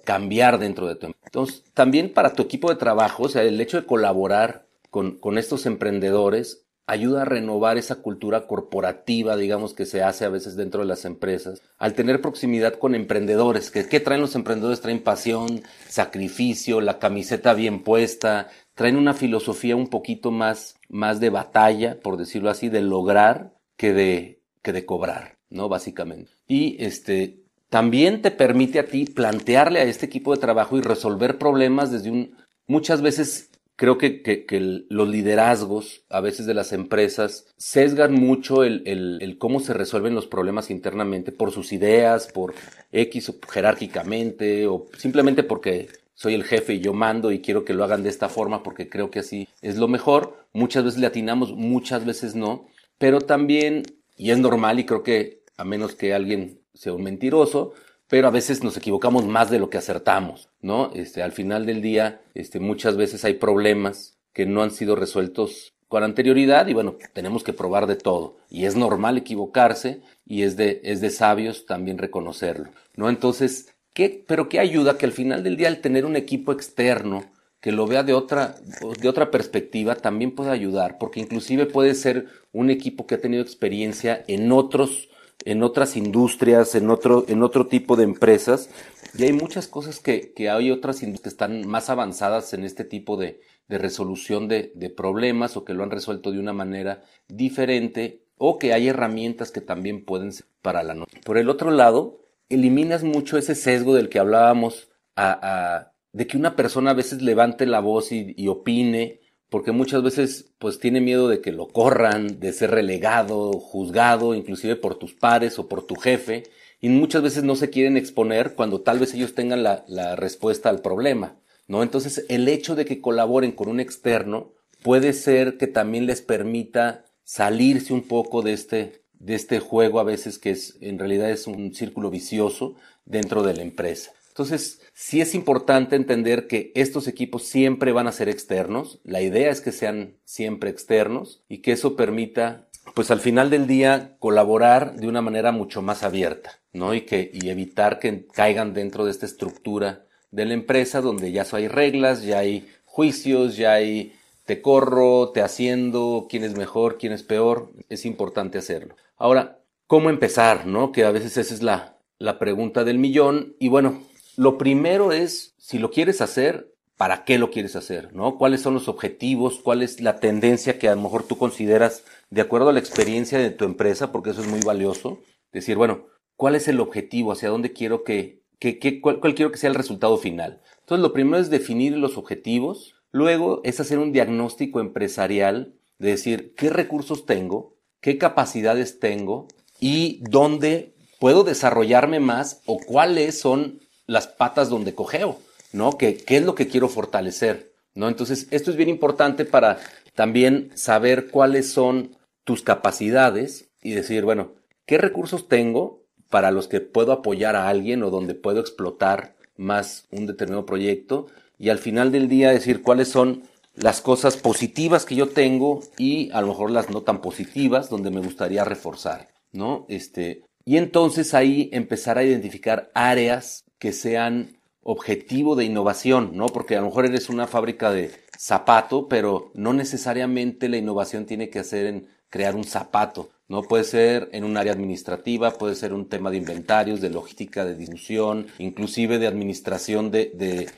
cambiar 0.05 0.59
dentro 0.59 0.87
de 0.87 0.97
tu 0.97 1.07
empresa. 1.07 1.27
Entonces, 1.27 1.65
también 1.75 2.13
para 2.13 2.33
tu 2.33 2.43
equipo 2.43 2.71
de 2.71 2.77
trabajo, 2.77 3.25
o 3.25 3.29
sea, 3.29 3.43
el 3.43 3.61
hecho 3.61 3.81
de 3.81 3.87
colaborar 3.87 4.67
con, 4.91 5.19
con 5.19 5.39
estos 5.39 5.67
emprendedores 5.67 6.65
ayuda 6.91 7.23
a 7.23 7.25
renovar 7.25 7.79
esa 7.79 8.03
cultura 8.03 8.49
corporativa, 8.49 9.37
digamos, 9.37 9.75
que 9.75 9.87
se 9.87 10.03
hace 10.03 10.25
a 10.25 10.29
veces 10.29 10.57
dentro 10.57 10.81
de 10.81 10.89
las 10.89 11.05
empresas, 11.05 11.63
al 11.79 11.95
tener 11.95 12.21
proximidad 12.21 12.75
con 12.75 12.97
emprendedores. 12.97 13.71
que 13.71 13.87
¿Qué 13.87 14.01
traen 14.01 14.21
los 14.21 14.35
emprendedores? 14.35 14.81
Traen 14.81 15.01
pasión, 15.01 15.63
sacrificio, 15.89 16.81
la 16.81 16.99
camiseta 16.99 17.55
bien 17.55 17.85
puesta, 17.85 18.49
traen 18.75 18.97
una 18.97 19.15
filosofía 19.15 19.77
un 19.77 19.87
poquito 19.87 20.33
más, 20.33 20.75
más 20.89 21.21
de 21.21 21.31
batalla, 21.31 22.01
por 22.01 22.17
decirlo 22.17 22.51
así, 22.51 22.69
de 22.69 22.81
lograr 22.81 23.55
que 23.77 23.93
de, 23.93 24.40
que 24.63 24.73
de 24.73 24.87
cobrar, 24.87 25.37
¿no? 25.49 25.69
Básicamente. 25.69 26.31
Y 26.47 26.77
este, 26.83 27.41
también 27.69 28.23
te 28.23 28.31
permite 28.31 28.79
a 28.79 28.87
ti 28.87 29.05
plantearle 29.05 29.81
a 29.81 29.85
este 29.85 30.07
equipo 30.07 30.35
de 30.35 30.41
trabajo 30.41 30.77
y 30.77 30.83
resolver 30.83 31.39
problemas 31.39 31.91
desde 31.91 32.11
un, 32.11 32.37
muchas 32.67 33.03
veces 33.03 33.51
creo 33.81 33.97
que, 33.97 34.21
que, 34.23 34.85
los 34.91 35.09
liderazgos 35.09 36.05
a 36.11 36.21
veces 36.21 36.45
de 36.45 36.53
las 36.53 36.75
empresas 36.75 37.47
sesgan 37.57 38.13
mucho 38.13 38.63
el, 38.63 38.83
el, 38.87 39.39
cómo 39.39 39.59
se 39.59 39.73
resuelven 39.73 40.15
los 40.15 40.27
problemas 40.27 40.71
internamente 40.71 41.33
por 41.33 41.51
sus 41.51 41.73
ideas, 41.73 42.27
por 42.27 42.53
X 42.93 43.33
jerárquicamente 43.49 44.67
o 44.67 44.87
simplemente 44.99 45.45
porque 45.45 45.89
soy 46.13 46.35
el 46.35 46.45
jefe 46.45 46.75
y 46.75 46.81
yo 46.81 46.93
mando 46.93 47.33
y 47.33 47.41
quiero 47.41 47.65
que 47.65 47.73
lo 47.73 47.83
hagan 47.83 48.03
de 48.03 48.11
esta 48.11 48.29
forma 48.29 48.63
porque 48.63 48.91
creo 48.91 49.11
que 49.11 49.21
así 49.21 49.49
es 49.63 49.79
lo 49.79 49.89
mejor. 49.89 50.37
Muchas 50.53 50.85
veces 50.85 51.01
le 51.01 51.07
atinamos, 51.07 51.55
muchas 51.55 52.05
veces 52.05 52.35
no, 52.35 52.67
pero 52.99 53.23
también, 53.23 53.85
y 54.21 54.33
es 54.33 54.39
normal 54.39 54.79
y 54.79 54.85
creo 54.85 55.03
que 55.03 55.45
a 55.57 55.65
menos 55.65 55.95
que 55.95 56.13
alguien 56.13 56.61
sea 56.75 56.93
un 56.93 57.03
mentiroso, 57.03 57.73
pero 58.07 58.29
a 58.29 58.31
veces 58.31 58.63
nos 58.63 58.77
equivocamos 58.77 59.25
más 59.25 59.51
de 59.51 59.59
lo 59.59 59.71
que 59.71 59.79
acertamos, 59.79 60.51
¿no? 60.61 60.93
Este, 60.95 61.23
al 61.23 61.33
final 61.33 61.65
del 61.65 61.81
día, 61.81 62.21
este, 62.35 62.61
muchas 62.61 62.99
veces 62.99 63.25
hay 63.25 63.35
problemas 63.35 64.19
que 64.35 64.45
no 64.45 64.63
han 64.63 64.73
sido 64.73 64.95
resueltos 64.95 65.73
con 65.89 66.05
anterioridad 66.05 66.67
y 66.67 66.75
bueno, 66.75 66.97
tenemos 67.15 67.43
que 67.45 67.55
probar 67.55 67.87
de 67.87 67.97
todo. 67.97 68.37
Y 68.51 68.67
es 68.67 68.77
normal 68.77 69.17
equivocarse 69.17 70.03
y 70.27 70.43
es 70.43 70.59
de, 70.59 70.83
es 70.85 71.01
de 71.01 71.09
sabios 71.09 71.65
también 71.65 71.97
reconocerlo, 71.97 72.69
¿no? 72.97 73.09
Entonces, 73.09 73.75
¿qué, 73.95 74.23
pero 74.29 74.51
qué 74.51 74.61
ayuda 74.61 74.99
que 74.99 75.07
al 75.07 75.13
final 75.13 75.43
del 75.43 75.57
día 75.57 75.69
al 75.69 75.81
tener 75.81 76.05
un 76.05 76.17
equipo 76.17 76.53
externo 76.53 77.25
que 77.61 77.73
lo 77.73 77.87
vea 77.87 78.03
de 78.03 78.15
otra, 78.15 78.57
de 79.01 79.09
otra 79.09 79.31
perspectiva 79.31 79.95
también 79.95 80.35
puede 80.35 80.51
ayudar, 80.51 80.99
porque 80.99 81.21
inclusive 81.21 81.67
puede 81.67 81.95
ser 81.95 82.27
un 82.53 82.71
equipo 82.71 83.07
que 83.07 83.17
ha 83.17 83.21
tenido 83.21 83.43
experiencia 83.43 84.25
en 84.27 84.51
otros 84.53 85.09
en 85.45 85.63
otras 85.63 85.97
industrias, 85.97 86.75
en 86.75 86.91
otro, 86.91 87.25
en 87.29 87.43
otro 87.43 87.67
tipo 87.67 87.97
de 87.97 88.05
empresas. 88.05 88.71
Y 89.17 89.25
hay 89.25 89.33
muchas 89.33 89.67
cosas 89.67 89.99
que, 89.99 90.33
que 90.33 90.51
hay 90.51 90.71
otras 90.71 91.03
industrias 91.03 91.35
que 91.35 91.45
están 91.45 91.67
más 91.67 91.91
avanzadas 91.91 92.53
en 92.55 92.65
este 92.65 92.85
tipo 92.85 93.17
de, 93.17 93.41
de 93.69 93.79
resolución 93.79 94.49
de, 94.49 94.73
de, 94.75 94.91
problemas 94.91 95.57
o 95.57 95.65
que 95.65 95.75
lo 95.75 95.83
han 95.83 95.91
resuelto 95.91 96.31
de 96.31 96.39
una 96.39 96.53
manera 96.53 97.03
diferente 97.29 98.23
o 98.37 98.59
que 98.59 98.73
hay 98.73 98.89
herramientas 98.89 99.51
que 99.51 99.61
también 99.61 100.05
pueden 100.05 100.33
ser 100.33 100.47
para 100.63 100.83
la 100.83 100.95
noche. 100.95 101.21
Por 101.25 101.39
el 101.39 101.49
otro 101.49 101.71
lado, 101.71 102.21
eliminas 102.49 103.03
mucho 103.03 103.37
ese 103.37 103.55
sesgo 103.55 103.95
del 103.95 104.09
que 104.09 104.19
hablábamos 104.19 104.91
a, 105.17 105.33
a, 105.33 105.90
de 106.13 106.27
que 106.27 106.37
una 106.37 106.57
persona 106.57 106.91
a 106.91 106.95
veces 106.95 107.23
levante 107.23 107.67
la 107.67 107.81
voz 107.81 108.13
y, 108.13 108.49
opine 108.49 109.21
porque 109.49 109.73
muchas 109.73 110.03
veces 110.03 110.53
pues 110.59 110.79
tiene 110.79 111.01
miedo 111.01 111.29
de 111.29 111.41
que 111.41 111.53
lo 111.53 111.69
corran, 111.69 112.39
de 112.39 112.53
ser 112.53 112.71
relegado, 112.71 113.53
juzgado, 113.53 114.35
inclusive 114.35 114.77
por 114.77 114.97
tus 114.97 115.15
pares 115.15 115.59
o 115.59 115.69
por 115.69 115.85
tu 115.85 115.97
jefe, 115.97 116.45
y 116.81 116.89
muchas 116.89 117.23
veces 117.23 117.43
no 117.43 117.57
se 117.57 117.69
quieren 117.69 117.97
exponer 117.97 118.55
cuando 118.55 118.81
tal 118.81 119.01
vez 119.01 119.13
ellos 119.13 119.35
tengan 119.35 119.65
la, 119.65 119.85
la 119.89 120.15
respuesta 120.15 120.69
al 120.69 120.81
problema, 120.81 121.37
¿no? 121.67 121.83
Entonces 121.83 122.25
el 122.29 122.47
hecho 122.49 122.77
de 122.77 122.85
que 122.85 123.01
colaboren 123.01 123.53
con 123.53 123.69
un 123.69 123.81
externo 123.81 124.53
puede 124.83 125.13
ser 125.13 125.57
que 125.59 125.67
también 125.67 126.07
les 126.07 126.23
permita 126.23 127.05
salirse 127.25 127.93
un 127.93 128.03
poco 128.03 128.43
de 128.43 128.53
este, 128.53 129.03
de 129.15 129.35
este 129.35 129.61
juego 129.61 130.01
a 130.01 130.05
veces 130.05 130.39
que 130.39 130.51
es, 130.51 130.77
en 130.81 130.99
realidad 130.99 131.31
es 131.31 131.47
un 131.47 131.75
círculo 131.75 132.11
vicioso 132.11 132.77
dentro 133.05 133.43
de 133.43 133.55
la 133.55 133.63
empresa. 133.63 134.13
Entonces, 134.29 134.81
sí 135.01 135.23
es 135.23 135.35
importante 135.35 135.97
entender 135.97 136.47
que 136.47 136.73
estos 136.75 137.09
equipos 137.09 137.45
siempre 137.45 137.91
van 137.91 138.07
a 138.07 138.13
ser 138.13 138.29
externos. 138.29 139.01
La 139.03 139.23
idea 139.23 139.51
es 139.51 139.63
que 139.63 139.73
sean 139.73 140.19
siempre 140.27 140.69
externos 140.69 141.43
y 141.49 141.63
que 141.63 141.73
eso 141.73 141.97
permita, 141.97 142.69
pues 142.95 143.11
al 143.11 143.21
final 143.21 143.49
del 143.49 143.67
día, 143.67 144.17
colaborar 144.19 144.97
de 144.97 145.09
una 145.09 145.23
manera 145.23 145.53
mucho 145.53 145.81
más 145.81 146.03
abierta, 146.03 146.61
¿no? 146.75 146.93
Y 146.93 147.07
que, 147.07 147.31
y 147.33 147.49
evitar 147.49 147.99
que 147.99 148.27
caigan 148.27 148.75
dentro 148.75 149.07
de 149.07 149.13
esta 149.13 149.25
estructura 149.25 150.05
de 150.33 150.45
la 150.45 150.53
empresa 150.53 151.01
donde 151.01 151.33
ya 151.33 151.47
hay 151.51 151.67
reglas, 151.67 152.23
ya 152.23 152.41
hay 152.41 152.69
juicios, 152.85 153.57
ya 153.57 153.73
hay 153.73 154.13
te 154.45 154.61
corro, 154.61 155.31
te 155.31 155.41
haciendo, 155.41 156.27
quién 156.29 156.45
es 156.45 156.59
mejor, 156.59 156.99
quién 156.99 157.15
es 157.15 157.23
peor. 157.23 157.73
Es 157.89 158.05
importante 158.05 158.59
hacerlo. 158.59 158.97
Ahora, 159.17 159.61
¿cómo 159.87 160.11
empezar, 160.11 160.67
no? 160.67 160.93
Que 160.93 161.05
a 161.05 161.11
veces 161.11 161.39
esa 161.39 161.55
es 161.55 161.63
la, 161.63 161.97
la 162.19 162.39
pregunta 162.39 162.85
del 162.85 162.99
millón. 162.99 163.57
Y 163.59 163.69
bueno, 163.69 164.03
lo 164.37 164.59
primero 164.59 165.13
es, 165.13 165.55
si 165.59 165.79
lo 165.79 165.91
quieres 165.91 166.21
hacer, 166.21 166.75
¿para 166.97 167.25
qué 167.25 167.39
lo 167.39 167.51
quieres 167.51 167.77
hacer? 167.77 168.15
¿No? 168.15 168.37
¿Cuáles 168.37 168.61
son 168.61 168.75
los 168.75 168.89
objetivos? 168.89 169.59
¿Cuál 169.59 169.83
es 169.83 170.01
la 170.01 170.21
tendencia 170.21 170.79
que 170.79 170.89
a 170.89 170.95
lo 170.95 171.01
mejor 171.01 171.23
tú 171.23 171.39
consideras 171.39 172.05
de 172.29 172.43
acuerdo 172.43 172.69
a 172.69 172.73
la 172.73 172.81
experiencia 172.81 173.39
de 173.39 173.51
tu 173.51 173.65
empresa? 173.65 174.13
Porque 174.13 174.31
eso 174.31 174.43
es 174.43 174.49
muy 174.49 174.61
valioso. 174.61 175.21
Decir, 175.53 175.77
bueno, 175.77 176.07
¿cuál 176.37 176.55
es 176.55 176.69
el 176.69 176.81
objetivo? 176.81 177.33
¿Hacia 177.33 177.49
dónde 177.49 177.73
quiero 177.73 178.05
que, 178.05 178.43
que, 178.59 179.01
cuál, 179.01 179.21
cuál 179.21 179.35
quiero 179.35 179.51
que 179.51 179.59
sea 179.59 179.71
el 179.71 179.77
resultado 179.77 180.19
final? 180.19 180.61
Entonces, 180.81 181.03
lo 181.03 181.13
primero 181.13 181.39
es 181.39 181.49
definir 181.49 181.97
los 181.97 182.19
objetivos. 182.19 182.95
Luego 183.13 183.61
es 183.65 183.81
hacer 183.81 183.99
un 183.99 184.13
diagnóstico 184.13 184.81
empresarial 184.81 185.75
de 185.99 186.11
decir 186.11 186.55
qué 186.55 186.71
recursos 186.71 187.27
tengo, 187.27 187.77
qué 188.01 188.19
capacidades 188.19 189.01
tengo 189.01 189.49
y 189.81 190.21
dónde 190.29 190.95
puedo 191.19 191.45
desarrollarme 191.45 192.21
más 192.21 192.63
o 192.67 192.79
cuáles 192.79 193.41
son 193.41 193.81
las 194.11 194.27
patas 194.27 194.69
donde 194.69 194.93
cogeo, 194.93 195.39
¿no? 195.73 195.97
¿Qué, 195.97 196.17
¿Qué 196.17 196.39
es 196.39 196.45
lo 196.45 196.57
que 196.57 196.67
quiero 196.67 196.89
fortalecer? 196.89 197.71
¿No? 197.95 198.09
Entonces, 198.09 198.49
esto 198.51 198.73
es 198.73 198.77
bien 198.77 198.89
importante 198.89 199.45
para 199.45 199.79
también 200.17 200.73
saber 200.75 201.29
cuáles 201.31 201.71
son 201.71 202.17
tus 202.43 202.63
capacidades 202.63 203.71
y 203.81 203.93
decir, 203.93 204.25
bueno, 204.25 204.55
¿qué 204.85 204.99
recursos 204.99 205.47
tengo 205.47 206.03
para 206.29 206.51
los 206.51 206.67
que 206.67 206.81
puedo 206.81 207.13
apoyar 207.13 207.55
a 207.55 207.69
alguien 207.69 208.03
o 208.03 208.11
donde 208.11 208.35
puedo 208.35 208.59
explotar 208.59 209.37
más 209.57 210.07
un 210.11 210.27
determinado 210.27 210.67
proyecto? 210.67 211.29
Y 211.57 211.69
al 211.69 211.79
final 211.79 212.11
del 212.11 212.29
día 212.29 212.51
decir 212.51 212.83
cuáles 212.83 213.09
son 213.09 213.45
las 213.77 214.01
cosas 214.01 214.37
positivas 214.37 215.05
que 215.05 215.15
yo 215.15 215.29
tengo 215.29 215.83
y 215.99 216.33
a 216.33 216.41
lo 216.41 216.49
mejor 216.49 216.73
las 216.73 216.91
no 216.91 217.03
tan 217.03 217.21
positivas 217.21 217.89
donde 217.89 218.11
me 218.11 218.21
gustaría 218.21 218.65
reforzar, 218.65 219.29
¿no? 219.53 219.87
Este, 219.89 220.43
y 220.65 220.79
entonces 220.79 221.33
ahí 221.33 221.71
empezar 221.73 222.19
a 222.19 222.25
identificar 222.25 222.91
áreas 222.93 223.65
que 223.81 223.93
sean 223.93 224.61
objetivo 224.83 225.57
de 225.57 225.65
innovación, 225.65 226.31
¿no? 226.35 226.47
Porque 226.47 226.77
a 226.77 226.81
lo 226.81 226.87
mejor 226.87 227.07
eres 227.07 227.29
una 227.29 227.49
fábrica 227.49 227.91
de 227.91 228.13
zapato, 228.39 229.09
pero 229.09 229.51
no 229.55 229.73
necesariamente 229.73 230.69
la 230.69 230.77
innovación 230.77 231.27
tiene 231.27 231.51
que 231.51 231.59
hacer 231.59 231.87
en 231.87 232.09
crear 232.29 232.55
un 232.55 232.65
zapato, 232.65 233.31
¿no? 233.49 233.63
Puede 233.63 233.85
ser 233.85 234.29
en 234.33 234.45
un 234.45 234.57
área 234.57 234.73
administrativa, 234.73 235.51
puede 235.53 235.75
ser 235.75 235.93
un 235.93 236.09
tema 236.09 236.31
de 236.31 236.37
inventarios, 236.37 237.01
de 237.01 237.11
logística, 237.11 237.65
de 237.65 237.75
distribución, 237.75 238.47
inclusive 238.59 239.19
de 239.19 239.27
administración 239.27 240.13
de, 240.13 240.31
de, 240.35 240.71